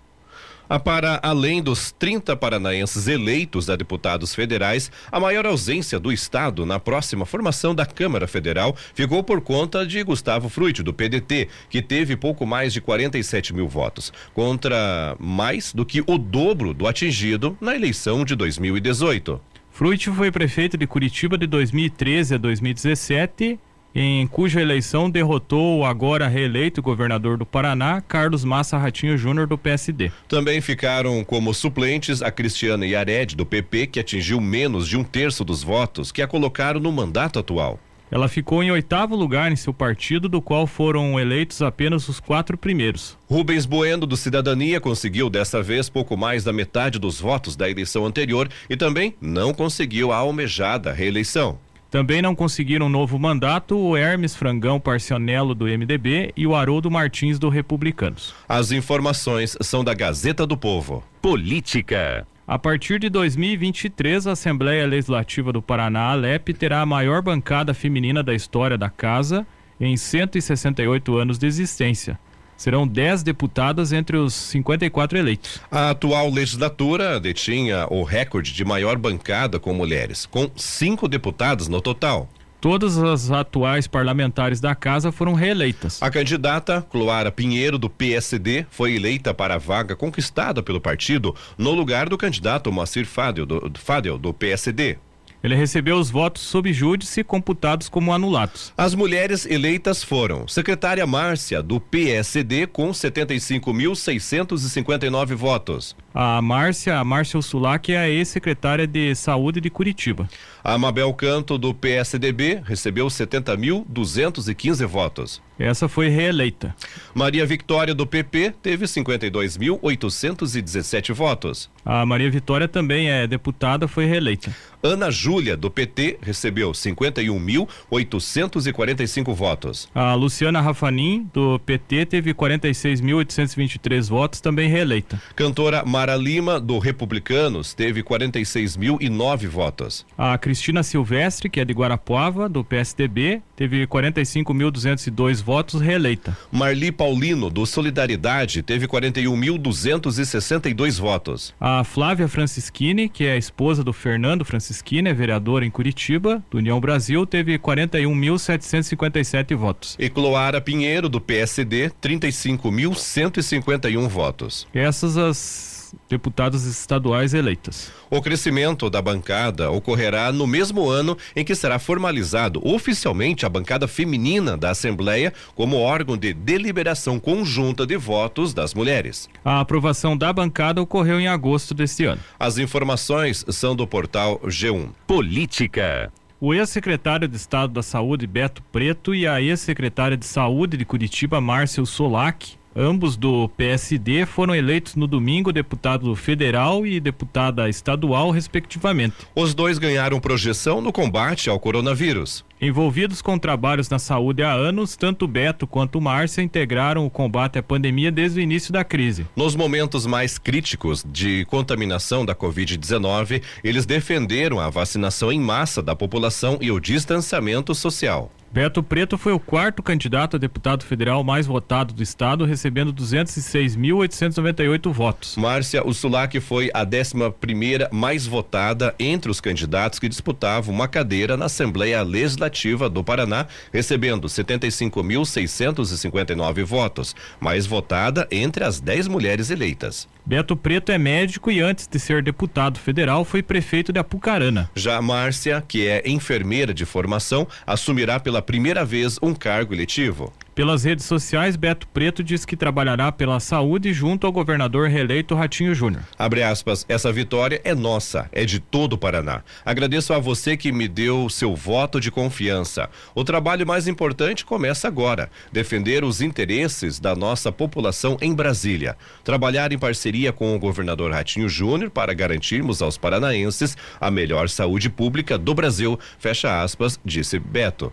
Ah, 0.68 0.80
para 0.80 1.20
além 1.22 1.62
dos 1.62 1.92
30 1.92 2.36
paranaenses 2.36 3.08
eleitos 3.08 3.70
a 3.70 3.76
deputados 3.76 4.34
federais, 4.34 4.92
a 5.12 5.20
maior 5.20 5.46
ausência 5.46 6.00
do 6.00 6.12
Estado 6.12 6.66
na 6.66 6.80
próxima 6.80 7.24
formação 7.24 7.76
da 7.76 7.86
Câmara 7.86 8.28
Federal 8.28 8.76
ficou 8.96 9.24
por 9.24 9.42
conta 9.42 9.86
de 9.86 10.02
Gustavo 10.02 10.50
Fruit, 10.50 10.82
do 10.82 10.92
PDT, 10.92 11.50
que 11.70 11.84
teve 11.84 12.18
pouco 12.18 12.48
mais 12.48 12.74
de 12.74 12.82
47 12.82 13.54
mil 13.54 13.68
votos, 13.68 14.12
contra 14.34 15.16
mais 15.20 15.72
do 15.72 15.86
que 15.86 16.04
o 16.08 16.18
dobro 16.18 16.74
do 16.74 16.88
atingido 16.88 17.56
na 17.62 17.76
eleição 17.76 18.26
de 18.26 18.36
2018. 18.36 19.40
Fruit 19.76 20.10
foi 20.10 20.32
prefeito 20.32 20.78
de 20.78 20.88
Curitiba 20.88 21.38
de 21.38 21.46
2013 21.46 22.36
a 22.36 22.38
2017 22.38 23.60
em 23.94 24.26
cuja 24.26 24.62
eleição 24.62 25.10
derrotou 25.10 25.80
o 25.80 25.86
agora 25.86 26.30
reeleito 26.30 26.82
governador 26.82 27.38
do 27.38 27.46
Paraná, 27.46 28.02
Carlos 28.02 28.46
Massa 28.46 28.78
Ratinho 28.78 29.18
Júnior, 29.18 29.48
do 29.48 29.58
PSD. 29.58 30.12
Também 30.30 30.60
ficaram 30.60 31.24
como 31.26 31.54
suplentes 31.54 32.22
a 32.22 32.30
Cristiana 32.30 32.86
Iared, 32.86 33.36
do 33.36 33.46
PP, 33.46 33.88
que 33.88 34.00
atingiu 34.00 34.40
menos 34.40 34.88
de 34.88 34.98
um 34.98 35.04
terço 35.04 35.46
dos 35.46 35.62
votos 35.62 36.10
que 36.10 36.22
a 36.22 36.28
colocaram 36.28 36.80
no 36.80 36.92
mandato 36.92 37.40
atual. 37.40 37.80
Ela 38.12 38.28
ficou 38.28 38.64
em 38.64 38.72
oitavo 38.72 39.16
lugar 39.16 39.52
em 39.52 39.56
seu 39.56 39.74
partido, 39.74 40.30
do 40.30 40.42
qual 40.42 40.68
foram 40.68 41.20
eleitos 41.20 41.62
apenas 41.62 42.08
os 42.08 42.20
quatro 42.20 42.58
primeiros. 42.58 43.18
Rubens 43.28 43.66
Bueno, 43.66 44.06
do 44.06 44.16
Cidadania, 44.16 44.80
conseguiu 44.80 45.30
dessa 45.30 45.62
vez 45.62 45.90
pouco 45.90 46.16
mais 46.16 46.44
da 46.44 46.54
metade 46.54 47.00
dos 47.00 47.20
votos 47.20 47.56
da 47.56 47.70
eleição 47.70 48.06
anterior 48.06 48.48
e 48.70 48.78
também 48.78 49.16
não 49.20 49.54
conseguiu 49.54 50.12
a 50.12 50.18
almejada 50.18 50.94
reeleição. 50.94 51.58
Também 51.90 52.22
não 52.22 52.36
conseguiram 52.36 52.88
um 52.88 52.90
novo 52.90 53.18
mandato 53.18 53.78
o 53.78 53.96
Hermes 53.96 54.36
Frangão 54.36 54.80
Parcionello 54.80 55.56
do 55.56 55.66
MDB 55.66 56.34
e 56.36 56.46
o 56.46 56.54
Haroldo 56.54 56.92
Martins 56.92 57.40
do 57.40 57.48
Republicanos. 57.48 58.36
As 58.50 58.72
informações 58.72 59.58
são 59.62 59.84
da 59.84 59.94
Gazeta 59.94 60.46
do 60.46 60.58
Povo. 60.58 61.04
Política. 61.22 62.28
A 62.48 62.60
partir 62.60 63.00
de 63.00 63.10
2023, 63.10 64.28
a 64.28 64.34
Assembleia 64.34 64.86
Legislativa 64.86 65.52
do 65.52 65.64
Paraná, 65.64 66.12
Alep, 66.12 66.54
terá 66.54 66.82
a 66.82 66.86
maior 66.86 67.20
bancada 67.20 67.74
feminina 67.74 68.22
da 68.22 68.36
história 68.36 68.78
da 68.78 68.88
casa 68.88 69.48
em 69.82 69.98
168 69.98 71.18
anos 71.18 71.40
de 71.40 71.48
existência. 71.48 72.20
Serão 72.56 72.88
10 72.88 73.24
deputadas 73.24 73.92
entre 73.92 74.16
os 74.16 74.36
54 74.36 75.18
eleitos. 75.18 75.60
A 75.72 75.90
atual 75.90 76.30
legislatura 76.30 77.20
detinha 77.20 77.88
o 77.90 78.04
recorde 78.04 78.54
de 78.54 78.64
maior 78.64 78.96
bancada 78.96 79.60
com 79.60 79.74
mulheres, 79.74 80.28
com 80.28 80.48
cinco 80.56 81.08
deputadas 81.08 81.68
no 81.68 81.82
total. 81.82 82.30
Todas 82.66 82.98
as 82.98 83.30
atuais 83.30 83.86
parlamentares 83.86 84.60
da 84.60 84.74
casa 84.74 85.12
foram 85.12 85.36
reeleitas. 85.36 86.02
A 86.02 86.10
candidata 86.10 86.82
Cloara 86.82 87.32
Pinheiro, 87.32 87.78
do 87.78 87.92
PSD, 87.92 88.66
foi 88.72 88.96
eleita 88.96 89.36
para 89.36 89.54
a 89.54 89.60
vaga 89.60 89.96
conquistada 89.96 90.64
pelo 90.64 90.82
partido 90.82 91.36
no 91.60 91.74
lugar 91.74 92.10
do 92.10 92.18
candidato 92.18 92.72
Moacir 92.72 93.06
Fadel, 93.06 93.46
do, 93.46 93.72
Fadel, 93.76 94.18
do 94.18 94.34
PSD. 94.34 94.98
Ele 95.44 95.54
recebeu 95.54 95.98
os 95.98 96.10
votos 96.10 96.42
sob 96.42 96.74
júdice 96.74 97.24
computados 97.24 97.88
como 97.88 98.12
anulados. 98.12 98.74
As 98.76 98.96
mulheres 98.96 99.46
eleitas 99.46 100.04
foram 100.04 100.48
secretária 100.48 101.06
Márcia, 101.06 101.62
do 101.62 101.80
PSD, 101.80 102.66
com 102.66 102.90
75.659 102.90 105.36
votos. 105.36 105.96
A 106.18 106.42
Márcia, 106.42 106.98
a 106.98 107.04
Márcia 107.04 107.38
Ursulac 107.38 107.92
é 107.92 107.98
a 107.98 108.10
ex-secretária 108.10 108.88
de 108.88 109.14
Saúde 109.16 109.60
de 109.60 109.70
Curitiba. 109.70 110.30
A 110.64 110.78
Mabel 110.78 111.14
Canto, 111.14 111.58
do 111.58 111.74
PSDB, 111.74 112.62
recebeu 112.66 113.08
70.215 113.08 114.88
votos. 114.88 115.44
Essa 115.60 115.88
foi 115.88 116.10
reeleita. 116.10 116.76
Maria 117.14 117.46
Vitória, 117.46 117.94
do 117.96 118.06
PP, 118.06 118.54
teve 118.62 118.84
52.817 118.86 121.14
votos. 121.14 121.72
A 121.86 122.06
Maria 122.06 122.30
Vitória 122.30 122.68
também 122.68 123.10
é 123.10 123.26
deputada, 123.26 123.88
foi 123.88 124.06
reeleita. 124.06 124.54
Ana 124.84 125.10
Júlia, 125.10 125.56
do 125.58 125.72
PT, 125.72 126.20
recebeu 126.22 126.72
51.845 126.72 129.34
votos. 129.34 129.90
A 129.96 130.14
Luciana 130.14 130.62
Rafanin, 130.62 131.28
do 131.34 131.58
PT, 131.60 132.06
teve 132.06 132.34
46.823 132.34 134.10
votos, 134.10 134.42
também 134.42 134.70
reeleita. 134.70 135.22
Cantora 135.36 135.84
Mara 136.06 136.18
Lima, 136.18 136.60
do 136.60 136.78
Republicanos, 136.78 137.74
teve 137.74 138.04
46.009 138.04 139.48
votos. 139.48 140.06
A 140.16 140.38
Cristina 140.38 140.84
Silvestre, 140.84 141.50
que 141.50 141.60
é 141.60 141.66
de 141.66 141.74
Guarapuava, 141.74 142.48
do 142.48 142.64
PSDB, 142.64 143.42
teve 143.56 143.88
45.202 143.88 145.44
votos, 145.44 145.82
reeleita. 145.82 146.38
Marli 146.52 146.92
Paulino, 146.92 147.50
do 147.50 147.66
Solidariedade, 147.66 148.62
teve 148.62 148.88
41.262 148.88 151.00
votos. 151.00 151.56
A 151.60 151.84
Flávia 151.84 152.28
Francischini, 152.28 153.10
que 153.10 153.26
é 153.26 153.32
a 153.32 153.38
esposa 153.38 153.84
do 153.84 153.92
Fernando 153.92 154.46
Francischini, 154.46 155.10
é 155.10 155.14
vereadora 155.14 155.66
em 155.66 155.72
Curitiba, 155.72 156.46
do 156.52 156.60
União 156.60 156.80
Brasil, 156.80 157.26
teve 157.26 157.58
41.757 157.58 159.56
votos. 159.56 159.96
E 159.98 160.08
Cloara 160.08 160.62
Pinheiro, 160.62 161.10
do 161.10 161.20
PSD, 161.20 161.90
35.151 162.00 164.08
votos. 164.08 164.68
Essas 164.72 165.18
as 165.18 165.75
deputadas 166.10 166.66
estaduais 166.66 167.34
eleitas. 167.34 167.92
O 168.10 168.22
crescimento 168.22 168.90
da 168.90 169.02
bancada 169.02 169.72
ocorrerá 169.72 170.32
no 170.32 170.46
mesmo 170.46 170.90
ano 170.90 171.18
em 171.36 171.44
que 171.44 171.56
será 171.56 171.80
formalizado 171.80 172.62
oficialmente 172.66 173.46
a 173.46 173.50
bancada 173.50 173.88
feminina 173.88 174.56
da 174.58 174.72
Assembleia 174.72 175.34
como 175.56 175.78
órgão 175.78 176.18
de 176.18 176.34
deliberação 176.34 177.20
conjunta 177.20 177.86
de 177.86 177.98
votos 177.98 178.54
das 178.54 178.74
mulheres. 178.74 179.30
A 179.44 179.60
aprovação 179.60 180.18
da 180.18 180.32
bancada 180.32 180.82
ocorreu 180.82 181.20
em 181.20 181.28
agosto 181.28 181.74
deste 181.74 182.06
ano. 182.06 182.22
As 182.40 182.58
informações 182.58 183.46
são 183.50 183.76
do 183.76 183.88
portal 183.88 184.40
G1. 184.46 184.90
Política. 185.08 186.12
O 186.40 186.54
ex-secretário 186.54 187.28
de 187.28 187.38
Estado 187.38 187.74
da 187.74 187.82
Saúde, 187.82 188.28
Beto 188.28 188.62
Preto, 188.72 189.16
e 189.16 189.26
a 189.26 189.42
ex-secretária 189.42 190.18
de 190.18 190.26
Saúde 190.26 190.76
de 190.78 190.86
Curitiba, 190.86 191.40
Márcia 191.40 191.84
Solac, 191.86 192.58
ambos 192.76 193.16
do 193.16 193.48
PSD, 193.50 194.26
foram 194.26 194.54
eleitos 194.54 194.96
no 194.96 195.08
domingo 195.08 195.54
deputado 195.54 196.14
federal 196.16 196.86
e 196.86 197.00
deputada 197.00 197.70
estadual, 197.70 198.32
respectivamente. 198.32 199.16
Os 199.36 199.54
dois 199.54 199.78
ganharam 199.78 200.20
projeção 200.20 200.82
no 200.82 200.92
combate 200.92 201.50
ao 201.50 201.60
coronavírus. 201.60 202.44
Envolvidos 202.60 203.22
com 203.22 203.38
trabalhos 203.38 203.90
na 203.90 204.00
saúde 204.00 204.42
há 204.42 204.52
anos, 204.52 204.96
tanto 204.96 205.28
Beto 205.28 205.68
quanto 205.68 206.00
Márcia 206.00 206.42
integraram 206.42 207.06
o 207.06 207.10
combate 207.10 207.60
à 207.60 207.64
pandemia 207.64 208.12
desde 208.12 208.40
o 208.40 208.42
início 208.42 208.72
da 208.72 208.84
crise. 208.84 209.28
Nos 209.36 209.56
momentos 209.56 210.06
mais 210.06 210.38
críticos 210.38 211.06
de 211.06 211.46
contaminação 211.46 212.26
da 212.26 212.34
Covid-19, 212.34 213.44
eles 213.64 213.86
defenderam 213.86 214.60
a 214.60 214.70
vacinação 214.70 215.32
em 215.32 215.40
massa 215.40 215.84
da 215.84 215.96
população 215.96 216.58
e 216.62 216.72
o 216.72 216.80
distanciamento 216.80 217.76
social. 217.76 218.32
Beto 218.56 218.82
Preto 218.82 219.18
foi 219.18 219.34
o 219.34 219.40
quarto 219.40 219.84
candidato 219.84 220.38
a 220.38 220.40
deputado 220.40 220.86
federal 220.86 221.26
mais 221.26 221.46
votado 221.46 221.94
do 221.94 222.02
estado, 222.02 222.46
recebendo 222.46 222.94
206.898 222.94 224.94
votos. 224.94 225.36
Márcia 225.36 225.86
Ursulac 225.86 226.40
foi 226.40 226.72
a 226.74 226.86
11 226.86 227.32
primeira 227.38 227.90
mais 227.92 228.26
votada 228.26 228.96
entre 228.98 229.30
os 229.30 229.42
candidatos 229.42 230.00
que 230.00 230.08
disputavam 230.08 230.74
uma 230.74 230.88
cadeira 230.88 231.36
na 231.36 231.48
Assembleia 231.48 232.02
Legislativa 232.02 232.90
do 232.90 233.04
Paraná, 233.04 233.46
recebendo 233.74 234.30
75.659 234.30 236.64
votos, 236.64 237.14
mais 237.42 237.66
votada 237.66 238.26
entre 238.32 238.64
as 238.64 238.80
10 238.80 239.10
mulheres 239.10 239.50
eleitas. 239.50 240.08
Beto 240.26 240.56
Preto 240.58 240.92
é 240.92 240.98
médico 240.98 241.52
e 241.52 241.62
antes 241.62 241.86
de 241.86 242.00
ser 242.00 242.24
deputado 242.24 242.80
federal 242.80 243.24
foi 243.24 243.44
prefeito 243.44 243.94
de 243.94 244.00
Apucarana. 244.00 244.68
Já 244.76 245.00
Márcia, 245.00 245.64
que 245.66 245.86
é 245.86 246.02
enfermeira 246.04 246.74
de 246.74 246.84
formação, 246.84 247.48
assumirá 247.66 248.20
pela 248.20 248.42
primeira 248.42 248.84
vez 248.84 249.20
um 249.22 249.36
cargo 249.36 249.72
eletivo. 249.72 250.34
Pelas 250.56 250.86
redes 250.86 251.04
sociais, 251.04 251.58
Beto 251.58 251.86
Preto 251.90 252.24
diz 252.24 252.46
que 252.46 252.56
trabalhará 252.56 253.12
pela 253.12 253.42
saúde 253.42 253.92
junto 253.92 254.26
ao 254.26 254.32
governador 254.32 254.88
reeleito 254.88 255.36
Ratinho 255.36 255.76
Júnior. 255.76 256.04
Abre 256.18 256.44
aspas, 256.44 256.86
essa 256.88 257.12
vitória 257.12 257.60
é 257.66 257.76
nossa, 257.76 258.30
é 258.32 258.46
de 258.46 258.62
todo 258.62 258.94
o 258.94 258.98
Paraná. 258.98 259.44
Agradeço 259.66 260.14
a 260.14 260.18
você 260.18 260.56
que 260.56 260.72
me 260.72 260.88
deu 260.88 261.30
seu 261.30 261.54
voto 261.54 262.00
de 262.00 262.10
confiança. 262.10 262.90
O 263.14 263.26
trabalho 263.26 263.68
mais 263.68 263.86
importante 263.86 264.46
começa 264.46 264.88
agora: 264.88 265.30
defender 265.52 266.06
os 266.06 266.22
interesses 266.22 267.02
da 267.02 267.14
nossa 267.14 267.52
população 267.52 268.18
em 268.22 268.34
Brasília. 268.34 268.96
Trabalhar 269.26 269.74
em 269.74 269.78
parceria 269.78 270.32
com 270.32 270.56
o 270.56 270.60
governador 270.60 271.12
Ratinho 271.12 271.50
Júnior 271.50 271.90
para 271.90 272.14
garantirmos 272.14 272.82
aos 272.82 272.98
paranaenses 272.98 273.76
a 274.00 274.10
melhor 274.10 274.48
saúde 274.48 274.90
pública 274.90 275.38
do 275.38 275.54
Brasil. 275.54 276.00
Fecha 276.18 276.64
aspas, 276.64 276.98
disse 277.04 277.38
Beto. 277.38 277.92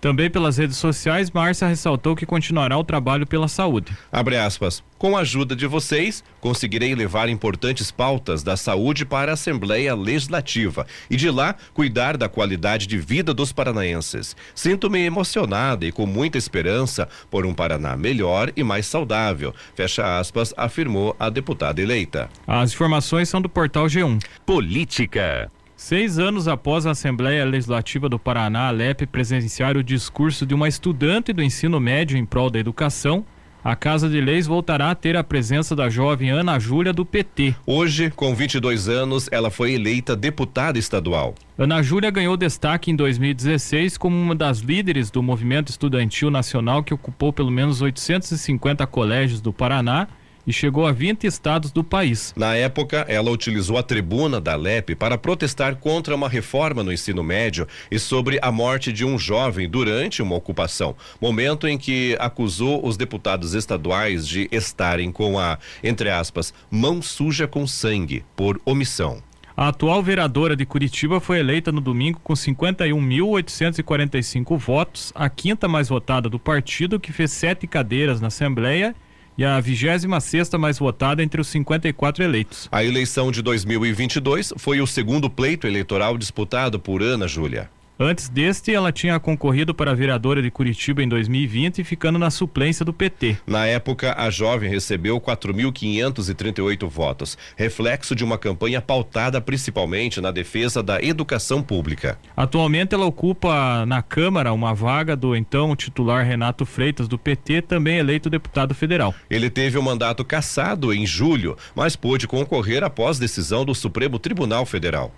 Também 0.00 0.30
pelas 0.30 0.56
redes 0.56 0.76
sociais, 0.76 1.30
Márcia 1.30 1.68
ressaltou 1.68 2.14
que 2.14 2.26
continuará 2.26 2.76
o 2.76 2.84
trabalho 2.84 3.26
pela 3.26 3.48
saúde. 3.48 3.96
Abre 4.12 4.36
aspas. 4.36 4.82
Com 4.98 5.14
a 5.14 5.20
ajuda 5.20 5.54
de 5.54 5.66
vocês, 5.66 6.24
conseguirei 6.40 6.94
levar 6.94 7.28
importantes 7.28 7.90
pautas 7.90 8.42
da 8.42 8.56
saúde 8.56 9.04
para 9.04 9.32
a 9.32 9.34
Assembleia 9.34 9.94
Legislativa 9.94 10.86
e 11.10 11.16
de 11.16 11.30
lá 11.30 11.54
cuidar 11.74 12.16
da 12.16 12.30
qualidade 12.30 12.86
de 12.86 12.96
vida 12.96 13.34
dos 13.34 13.52
paranaenses. 13.52 14.34
Sinto-me 14.54 15.04
emocionada 15.04 15.84
e 15.84 15.92
com 15.92 16.06
muita 16.06 16.38
esperança 16.38 17.08
por 17.30 17.44
um 17.44 17.52
Paraná 17.52 17.94
melhor 17.94 18.50
e 18.56 18.62
mais 18.62 18.86
saudável. 18.86 19.54
Fecha 19.74 20.18
aspas, 20.18 20.54
afirmou 20.56 21.14
a 21.18 21.28
deputada 21.28 21.82
eleita. 21.82 22.30
As 22.46 22.72
informações 22.72 23.28
são 23.28 23.42
do 23.42 23.48
portal 23.48 23.86
G1. 23.86 24.22
Política. 24.46 25.50
Seis 25.76 26.18
anos 26.18 26.48
após 26.48 26.86
a 26.86 26.92
Assembleia 26.92 27.44
Legislativa 27.44 28.08
do 28.08 28.18
Paraná, 28.18 28.68
Alep, 28.68 29.06
presenciar 29.06 29.76
o 29.76 29.84
discurso 29.84 30.46
de 30.46 30.54
uma 30.54 30.68
estudante 30.68 31.34
do 31.34 31.42
ensino 31.42 31.78
médio 31.78 32.16
em 32.16 32.24
prol 32.24 32.48
da 32.48 32.58
educação, 32.58 33.26
a 33.62 33.76
Casa 33.76 34.08
de 34.08 34.18
Leis 34.18 34.46
voltará 34.46 34.90
a 34.90 34.94
ter 34.94 35.18
a 35.18 35.22
presença 35.22 35.76
da 35.76 35.90
jovem 35.90 36.30
Ana 36.30 36.58
Júlia 36.58 36.94
do 36.94 37.04
PT. 37.04 37.54
Hoje, 37.66 38.08
com 38.08 38.34
22 38.34 38.88
anos, 38.88 39.28
ela 39.30 39.50
foi 39.50 39.74
eleita 39.74 40.16
deputada 40.16 40.78
estadual. 40.78 41.34
Ana 41.58 41.82
Júlia 41.82 42.10
ganhou 42.10 42.38
destaque 42.38 42.90
em 42.90 42.96
2016 42.96 43.98
como 43.98 44.16
uma 44.16 44.34
das 44.34 44.60
líderes 44.60 45.10
do 45.10 45.22
movimento 45.22 45.68
estudantil 45.68 46.30
nacional 46.30 46.82
que 46.82 46.94
ocupou 46.94 47.34
pelo 47.34 47.50
menos 47.50 47.82
850 47.82 48.86
colégios 48.86 49.42
do 49.42 49.52
Paraná 49.52 50.08
e 50.46 50.52
chegou 50.52 50.86
a 50.86 50.92
20 50.92 51.26
estados 51.26 51.70
do 51.70 51.82
país. 51.82 52.32
Na 52.36 52.54
época, 52.54 53.04
ela 53.08 53.30
utilizou 53.30 53.76
a 53.76 53.82
tribuna 53.82 54.40
da 54.40 54.54
LEP 54.54 54.94
para 54.94 55.18
protestar 55.18 55.76
contra 55.76 56.14
uma 56.14 56.28
reforma 56.28 56.82
no 56.82 56.92
ensino 56.92 57.22
médio 57.22 57.66
e 57.90 57.98
sobre 57.98 58.38
a 58.40 58.52
morte 58.52 58.92
de 58.92 59.04
um 59.04 59.18
jovem 59.18 59.68
durante 59.68 60.22
uma 60.22 60.36
ocupação, 60.36 60.94
momento 61.20 61.66
em 61.66 61.76
que 61.76 62.16
acusou 62.20 62.86
os 62.86 62.96
deputados 62.96 63.54
estaduais 63.54 64.28
de 64.28 64.48
estarem 64.52 65.10
com 65.10 65.38
a, 65.38 65.58
entre 65.82 66.10
aspas, 66.10 66.54
mão 66.70 67.02
suja 67.02 67.48
com 67.48 67.66
sangue 67.66 68.24
por 68.36 68.60
omissão. 68.64 69.22
A 69.56 69.68
atual 69.68 70.02
vereadora 70.02 70.54
de 70.54 70.66
Curitiba 70.66 71.18
foi 71.18 71.38
eleita 71.38 71.72
no 71.72 71.80
domingo 71.80 72.20
com 72.22 72.34
51.845 72.34 74.58
votos, 74.58 75.12
a 75.14 75.30
quinta 75.30 75.66
mais 75.66 75.88
votada 75.88 76.28
do 76.28 76.38
partido, 76.38 77.00
que 77.00 77.10
fez 77.10 77.30
sete 77.30 77.66
cadeiras 77.66 78.20
na 78.20 78.26
Assembleia 78.26 78.94
e 79.36 79.44
a 79.44 79.60
26 79.60 80.06
sexta 80.22 80.58
mais 80.58 80.78
votada 80.78 81.22
entre 81.22 81.40
os 81.40 81.48
54 81.48 82.24
eleitos. 82.24 82.68
A 82.72 82.84
eleição 82.84 83.30
de 83.30 83.42
2022 83.42 84.54
foi 84.56 84.80
o 84.80 84.86
segundo 84.86 85.28
pleito 85.28 85.66
eleitoral 85.66 86.16
disputado 86.16 86.78
por 86.78 87.02
Ana 87.02 87.28
Júlia. 87.28 87.70
Antes 87.98 88.28
deste, 88.28 88.74
ela 88.74 88.92
tinha 88.92 89.18
concorrido 89.18 89.74
para 89.74 89.94
vereadora 89.94 90.42
de 90.42 90.50
Curitiba 90.50 91.02
em 91.02 91.08
2020, 91.08 91.82
ficando 91.82 92.18
na 92.18 92.30
suplência 92.30 92.84
do 92.84 92.92
PT. 92.92 93.38
Na 93.46 93.64
época, 93.66 94.14
a 94.18 94.28
jovem 94.28 94.68
recebeu 94.68 95.18
4.538 95.18 96.86
votos, 96.90 97.38
reflexo 97.56 98.14
de 98.14 98.22
uma 98.22 98.36
campanha 98.36 98.82
pautada 98.82 99.40
principalmente 99.40 100.20
na 100.20 100.30
defesa 100.30 100.82
da 100.82 101.02
educação 101.02 101.62
pública. 101.62 102.18
Atualmente, 102.36 102.94
ela 102.94 103.06
ocupa 103.06 103.86
na 103.86 104.02
Câmara 104.02 104.52
uma 104.52 104.74
vaga 104.74 105.16
do 105.16 105.34
então 105.34 105.74
titular 105.74 106.22
Renato 106.22 106.66
Freitas, 106.66 107.08
do 107.08 107.18
PT, 107.18 107.62
também 107.62 107.96
eleito 107.96 108.28
deputado 108.28 108.74
federal. 108.74 109.14
Ele 109.30 109.48
teve 109.48 109.78
o 109.78 109.82
mandato 109.82 110.22
cassado 110.22 110.92
em 110.92 111.06
julho, 111.06 111.56
mas 111.74 111.96
pôde 111.96 112.28
concorrer 112.28 112.84
após 112.84 113.18
decisão 113.18 113.64
do 113.64 113.74
Supremo 113.74 114.18
Tribunal 114.18 114.66
Federal. 114.66 115.14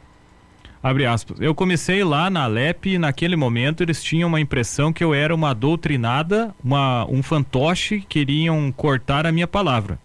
Abre 0.82 1.06
aspas. 1.06 1.40
Eu 1.40 1.54
comecei 1.54 2.04
lá 2.04 2.30
na 2.30 2.44
Alep 2.44 2.88
e 2.88 2.98
naquele 2.98 3.34
momento 3.34 3.82
eles 3.82 4.02
tinham 4.02 4.28
uma 4.28 4.40
impressão 4.40 4.92
que 4.92 5.02
eu 5.02 5.12
era 5.12 5.34
uma 5.34 5.52
doutrinada, 5.52 6.54
uma, 6.62 7.04
um 7.10 7.22
fantoche, 7.22 8.04
queriam 8.08 8.70
cortar 8.70 9.26
a 9.26 9.32
minha 9.32 9.48
palavra. 9.48 9.98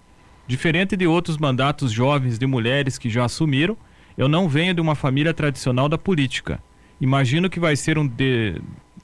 Diferente 0.47 0.97
de 0.97 1.05
outros 1.05 1.37
mandatos 1.37 1.91
jovens 1.91 2.39
de 2.39 2.47
mulheres 2.47 2.97
que 2.97 3.09
já 3.09 3.25
assumiram, 3.25 3.77
eu 4.17 4.27
não 4.27 4.49
venho 4.49 4.73
de 4.73 4.81
uma 4.81 4.95
família 4.95 5.33
tradicional 5.33 5.87
da 5.87 5.97
política. 5.97 6.61
Imagino 6.99 7.49
que 7.49 7.59
vai 7.59 7.75
ser 7.75 7.97
um 7.97 8.07
de, 8.07 8.59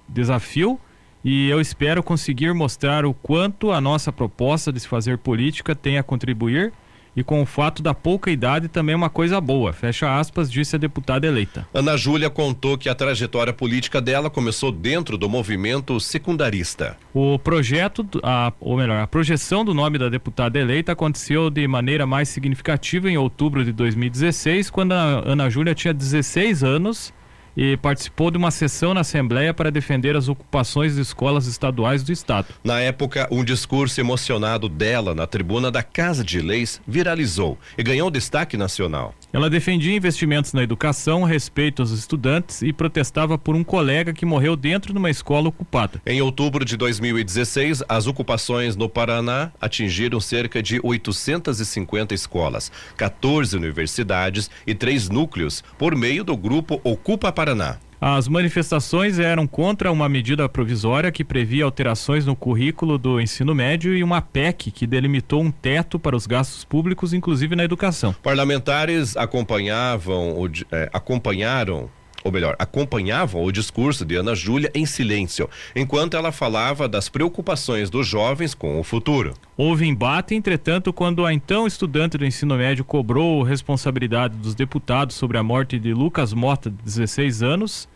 desafio 0.08 0.80
e 1.24 1.50
eu 1.50 1.62
espero 1.62 2.02
conseguir 2.02 2.54
mostrar 2.54 3.06
o 3.06 3.14
quanto 3.14 3.72
a 3.72 3.80
nossa 3.80 4.12
proposta 4.12 4.72
de 4.72 4.80
se 4.80 4.88
fazer 4.88 5.18
política 5.18 5.76
tem 5.76 5.98
a 5.98 6.04
contribuir 6.04 6.74
e 7.20 7.24
com 7.24 7.42
o 7.42 7.46
fato 7.46 7.84
da 7.84 7.94
pouca 7.94 8.32
idade 8.32 8.70
também 8.70 8.94
é 8.94 8.96
uma 8.96 9.10
coisa 9.10 9.42
boa, 9.42 9.74
fecha 9.74 10.18
aspas, 10.18 10.50
disse 10.50 10.78
a 10.78 10.80
deputada 10.80 11.28
eleita. 11.28 11.68
Ana 11.74 11.98
Júlia 11.98 12.30
contou 12.30 12.78
que 12.78 12.88
a 12.88 12.96
trajetória 12.96 13.52
política 13.52 14.00
dela 14.00 14.30
começou 14.30 14.72
dentro 14.72 15.18
do 15.18 15.28
movimento 15.28 16.00
secundarista. 16.00 16.96
O 17.14 17.38
projeto, 17.38 18.08
a, 18.24 18.54
ou 18.62 18.78
melhor, 18.78 19.02
a 19.02 19.08
projeção 19.08 19.66
do 19.66 19.74
nome 19.74 19.98
da 19.98 20.08
deputada 20.08 20.58
eleita 20.58 20.94
aconteceu 20.94 21.50
de 21.50 21.68
maneira 21.68 22.06
mais 22.06 22.30
significativa 22.30 23.10
em 23.10 23.18
outubro 23.18 23.66
de 23.66 23.74
2016, 23.74 24.70
quando 24.70 24.94
a 24.94 25.22
Ana 25.26 25.50
Júlia 25.50 25.76
tinha 25.76 25.94
16 25.94 26.64
anos 26.64 27.14
e 27.56 27.78
participou 27.78 28.32
de 28.32 28.38
uma 28.38 28.52
sessão 28.52 28.94
na 28.94 29.02
Assembleia 29.02 29.54
para 29.54 29.72
defender 29.72 30.16
as 30.16 30.28
ocupações 30.28 30.96
de 30.96 31.02
escolas 31.02 31.48
estaduais 31.48 32.04
do 32.04 32.12
Estado. 32.12 32.48
Na 32.64 32.80
época, 32.80 33.28
um 33.32 33.44
discurso 33.44 34.00
emocionado 34.00 34.70
dela 34.70 35.14
na 35.16 35.28
tribuna 35.28 35.72
da 35.72 35.84
Casa 35.84 36.24
de 36.24 36.42
Leis 36.42 36.82
viralizou 36.88 37.58
e 37.78 37.84
ganhou 37.84 38.10
destaque 38.12 38.58
nacional. 38.58 39.14
Ela 39.32 39.50
defendia 39.50 39.96
investimentos 39.96 40.54
na 40.54 40.64
educação, 40.64 41.24
respeito 41.24 41.82
aos 41.82 41.92
estudantes 41.92 42.62
e 42.62 42.74
protestava 42.74 43.38
por 43.38 43.56
um 43.56 43.64
colega 43.64 44.14
que 44.14 44.26
morreu 44.26 44.56
dentro 44.56 44.92
de 44.92 44.98
uma 44.98 45.10
escola 45.10 45.50
ocupada. 45.50 46.02
Em 46.06 46.22
outubro 46.22 46.66
de 46.66 46.76
2016, 46.76 47.84
as 47.88 48.08
ocupações 48.08 48.76
no 48.76 48.90
Paraná 48.90 49.52
atingiram 49.62 50.20
cerca 50.20 50.64
de 50.64 50.80
850 50.84 52.14
escolas, 52.16 52.72
14 52.98 53.56
universidades 53.56 54.50
e 54.66 54.74
três 54.74 55.10
núcleos 55.10 55.64
por 55.78 55.96
meio 55.96 56.24
do 56.24 56.36
grupo 56.36 56.82
Ocupa 56.84 57.32
Paraná. 57.40 57.78
As 58.02 58.28
manifestações 58.28 59.18
eram 59.18 59.48
contra 59.48 59.90
uma 59.94 60.10
medida 60.10 60.50
provisória 60.50 61.10
que 61.10 61.24
previa 61.24 61.64
alterações 61.64 62.26
no 62.26 62.36
currículo 62.36 62.98
do 62.98 63.20
ensino 63.20 63.56
médio 63.56 63.96
e 63.96 64.04
uma 64.04 64.22
PEC 64.22 64.72
que 64.72 64.86
delimitou 64.86 65.42
um 65.42 65.50
teto 65.50 65.98
para 65.98 66.18
os 66.18 66.28
gastos 66.28 66.66
públicos, 66.66 67.14
inclusive 67.14 67.56
na 67.56 67.64
educação. 67.64 68.14
Parlamentares 68.22 69.16
acompanhavam, 69.16 70.36
eh, 70.70 70.90
acompanharam 70.92 71.90
ou 72.24 72.32
melhor, 72.32 72.56
acompanhavam 72.60 73.44
o 73.44 73.52
discurso 73.52 74.06
de 74.06 74.16
Ana 74.16 74.36
Júlia 74.36 74.72
em 74.74 74.86
silêncio, 74.86 75.50
enquanto 75.76 76.16
ela 76.16 76.32
falava 76.32 76.88
das 76.88 77.10
preocupações 77.10 77.90
dos 77.90 78.08
jovens 78.08 78.54
com 78.54 78.80
o 78.80 78.84
futuro. 78.84 79.34
Houve 79.58 79.86
embate, 79.86 80.36
entretanto, 80.36 80.94
quando 80.94 81.26
a 81.26 81.34
então 81.34 81.68
estudante 81.68 82.18
do 82.18 82.26
ensino 82.26 82.56
médio 82.56 82.86
cobrou 82.86 83.44
responsabilidade 83.44 84.38
dos 84.38 84.56
deputados 84.56 85.16
sobre 85.16 85.38
a 85.38 85.44
morte 85.44 85.78
de 85.78 85.94
Lucas 85.94 86.34
Mota, 86.34 86.70
de 86.70 86.78
16 86.84 87.44
anos, 87.44 87.89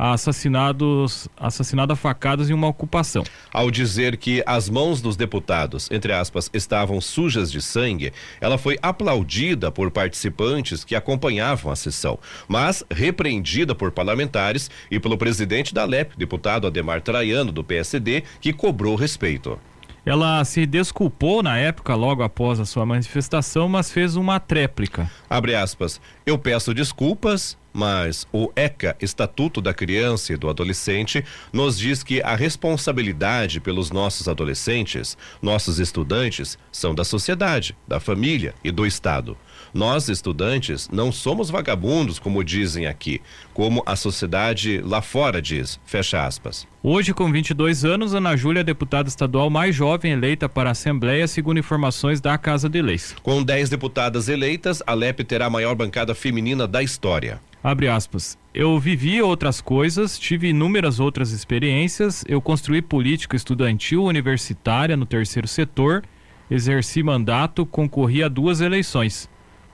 assassinados, 0.00 1.28
assassinado 1.36 1.92
a 1.92 1.96
facadas 1.96 2.48
em 2.48 2.54
uma 2.54 2.66
ocupação. 2.66 3.22
Ao 3.52 3.70
dizer 3.70 4.16
que 4.16 4.42
as 4.46 4.70
mãos 4.70 5.02
dos 5.02 5.14
deputados, 5.14 5.90
entre 5.90 6.12
aspas, 6.12 6.48
estavam 6.54 7.00
sujas 7.02 7.52
de 7.52 7.60
sangue, 7.60 8.12
ela 8.40 8.56
foi 8.56 8.78
aplaudida 8.80 9.70
por 9.70 9.90
participantes 9.90 10.84
que 10.84 10.96
acompanhavam 10.96 11.70
a 11.70 11.76
sessão, 11.76 12.18
mas 12.48 12.82
repreendida 12.90 13.74
por 13.74 13.92
parlamentares 13.92 14.70
e 14.90 14.98
pelo 14.98 15.18
presidente 15.18 15.74
da 15.74 15.84
LEP, 15.84 16.16
deputado 16.16 16.66
Ademar 16.66 17.02
Traiano, 17.02 17.52
do 17.52 17.62
PSD, 17.62 18.22
que 18.40 18.54
cobrou 18.54 18.94
respeito. 18.94 19.58
Ela 20.04 20.44
se 20.44 20.64
desculpou 20.66 21.42
na 21.42 21.58
época, 21.58 21.94
logo 21.94 22.22
após 22.22 22.58
a 22.58 22.64
sua 22.64 22.86
manifestação, 22.86 23.68
mas 23.68 23.90
fez 23.90 24.16
uma 24.16 24.40
tréplica. 24.40 25.10
Abre 25.28 25.54
aspas. 25.54 26.00
Eu 26.24 26.38
peço 26.38 26.72
desculpas, 26.72 27.56
mas 27.72 28.26
o 28.32 28.50
ECA, 28.56 28.96
Estatuto 29.00 29.60
da 29.60 29.72
Criança 29.74 30.32
e 30.32 30.36
do 30.36 30.48
Adolescente, 30.48 31.24
nos 31.52 31.78
diz 31.78 32.02
que 32.02 32.22
a 32.22 32.34
responsabilidade 32.34 33.60
pelos 33.60 33.90
nossos 33.90 34.28
adolescentes, 34.28 35.16
nossos 35.40 35.78
estudantes, 35.78 36.58
são 36.72 36.94
da 36.94 37.04
sociedade, 37.04 37.76
da 37.86 38.00
família 38.00 38.54
e 38.64 38.70
do 38.70 38.86
Estado. 38.86 39.36
Nós, 39.72 40.08
estudantes, 40.08 40.88
não 40.92 41.12
somos 41.12 41.50
vagabundos, 41.50 42.18
como 42.18 42.44
dizem 42.44 42.86
aqui, 42.86 43.20
como 43.54 43.82
a 43.86 43.94
sociedade 43.96 44.80
lá 44.84 45.00
fora 45.00 45.40
diz. 45.40 45.80
Fecha 45.84 46.26
aspas. 46.26 46.66
Hoje, 46.82 47.12
com 47.12 47.30
22 47.30 47.84
anos, 47.84 48.14
Ana 48.14 48.36
Júlia 48.36 48.60
é 48.60 48.64
deputada 48.64 49.08
estadual 49.08 49.50
mais 49.50 49.74
jovem 49.74 50.12
eleita 50.12 50.48
para 50.48 50.70
a 50.70 50.72
Assembleia, 50.72 51.28
segundo 51.28 51.58
informações 51.58 52.20
da 52.20 52.36
Casa 52.36 52.68
de 52.68 52.82
Leis. 52.82 53.14
Com 53.22 53.42
10 53.42 53.68
deputadas 53.70 54.28
eleitas, 54.28 54.82
a 54.86 54.94
LEP 54.94 55.24
terá 55.24 55.46
a 55.46 55.50
maior 55.50 55.74
bancada 55.74 56.14
feminina 56.14 56.66
da 56.66 56.82
história. 56.82 57.40
Abre 57.62 57.88
aspas. 57.88 58.38
Eu 58.54 58.78
vivi 58.80 59.20
outras 59.22 59.60
coisas, 59.60 60.18
tive 60.18 60.48
inúmeras 60.48 60.98
outras 60.98 61.30
experiências, 61.30 62.24
eu 62.26 62.40
construí 62.40 62.82
política 62.82 63.36
estudantil 63.36 64.04
universitária 64.04 64.96
no 64.96 65.06
terceiro 65.06 65.46
setor, 65.46 66.02
exerci 66.50 67.02
mandato, 67.02 67.64
concorri 67.64 68.24
a 68.24 68.28
duas 68.28 68.60
eleições. 68.60 69.29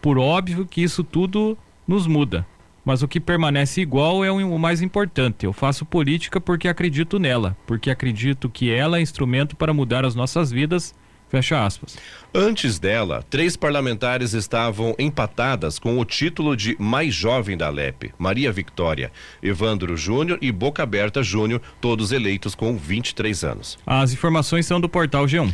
Por 0.06 0.18
óbvio 0.18 0.64
que 0.64 0.84
isso 0.84 1.02
tudo 1.02 1.58
nos 1.84 2.06
muda, 2.06 2.46
mas 2.84 3.02
o 3.02 3.08
que 3.08 3.18
permanece 3.18 3.80
igual 3.80 4.24
é 4.24 4.30
o 4.30 4.56
mais 4.56 4.80
importante. 4.80 5.44
Eu 5.44 5.52
faço 5.52 5.84
política 5.84 6.40
porque 6.40 6.68
acredito 6.68 7.18
nela, 7.18 7.56
porque 7.66 7.90
acredito 7.90 8.48
que 8.48 8.70
ela 8.70 8.98
é 8.98 9.00
instrumento 9.00 9.56
para 9.56 9.74
mudar 9.74 10.04
as 10.04 10.14
nossas 10.14 10.52
vidas 10.52 10.94
Fecha 11.28 11.64
aspas. 11.64 11.98
Antes 12.32 12.78
dela, 12.78 13.24
três 13.28 13.56
parlamentares 13.56 14.32
estavam 14.32 14.94
empatadas 14.96 15.76
com 15.78 15.98
o 15.98 16.04
título 16.04 16.56
de 16.56 16.76
mais 16.78 17.12
jovem 17.12 17.56
da 17.56 17.68
LEP: 17.68 18.12
Maria 18.16 18.52
Victória, 18.52 19.10
Evandro 19.42 19.96
Júnior 19.96 20.38
e 20.40 20.52
Boca 20.52 20.84
Aberta 20.84 21.24
Júnior, 21.24 21.60
todos 21.80 22.12
eleitos 22.12 22.54
com 22.54 22.76
23 22.76 23.42
anos. 23.42 23.76
As 23.84 24.12
informações 24.12 24.66
são 24.66 24.80
do 24.80 24.88
portal 24.88 25.24
G1. 25.24 25.52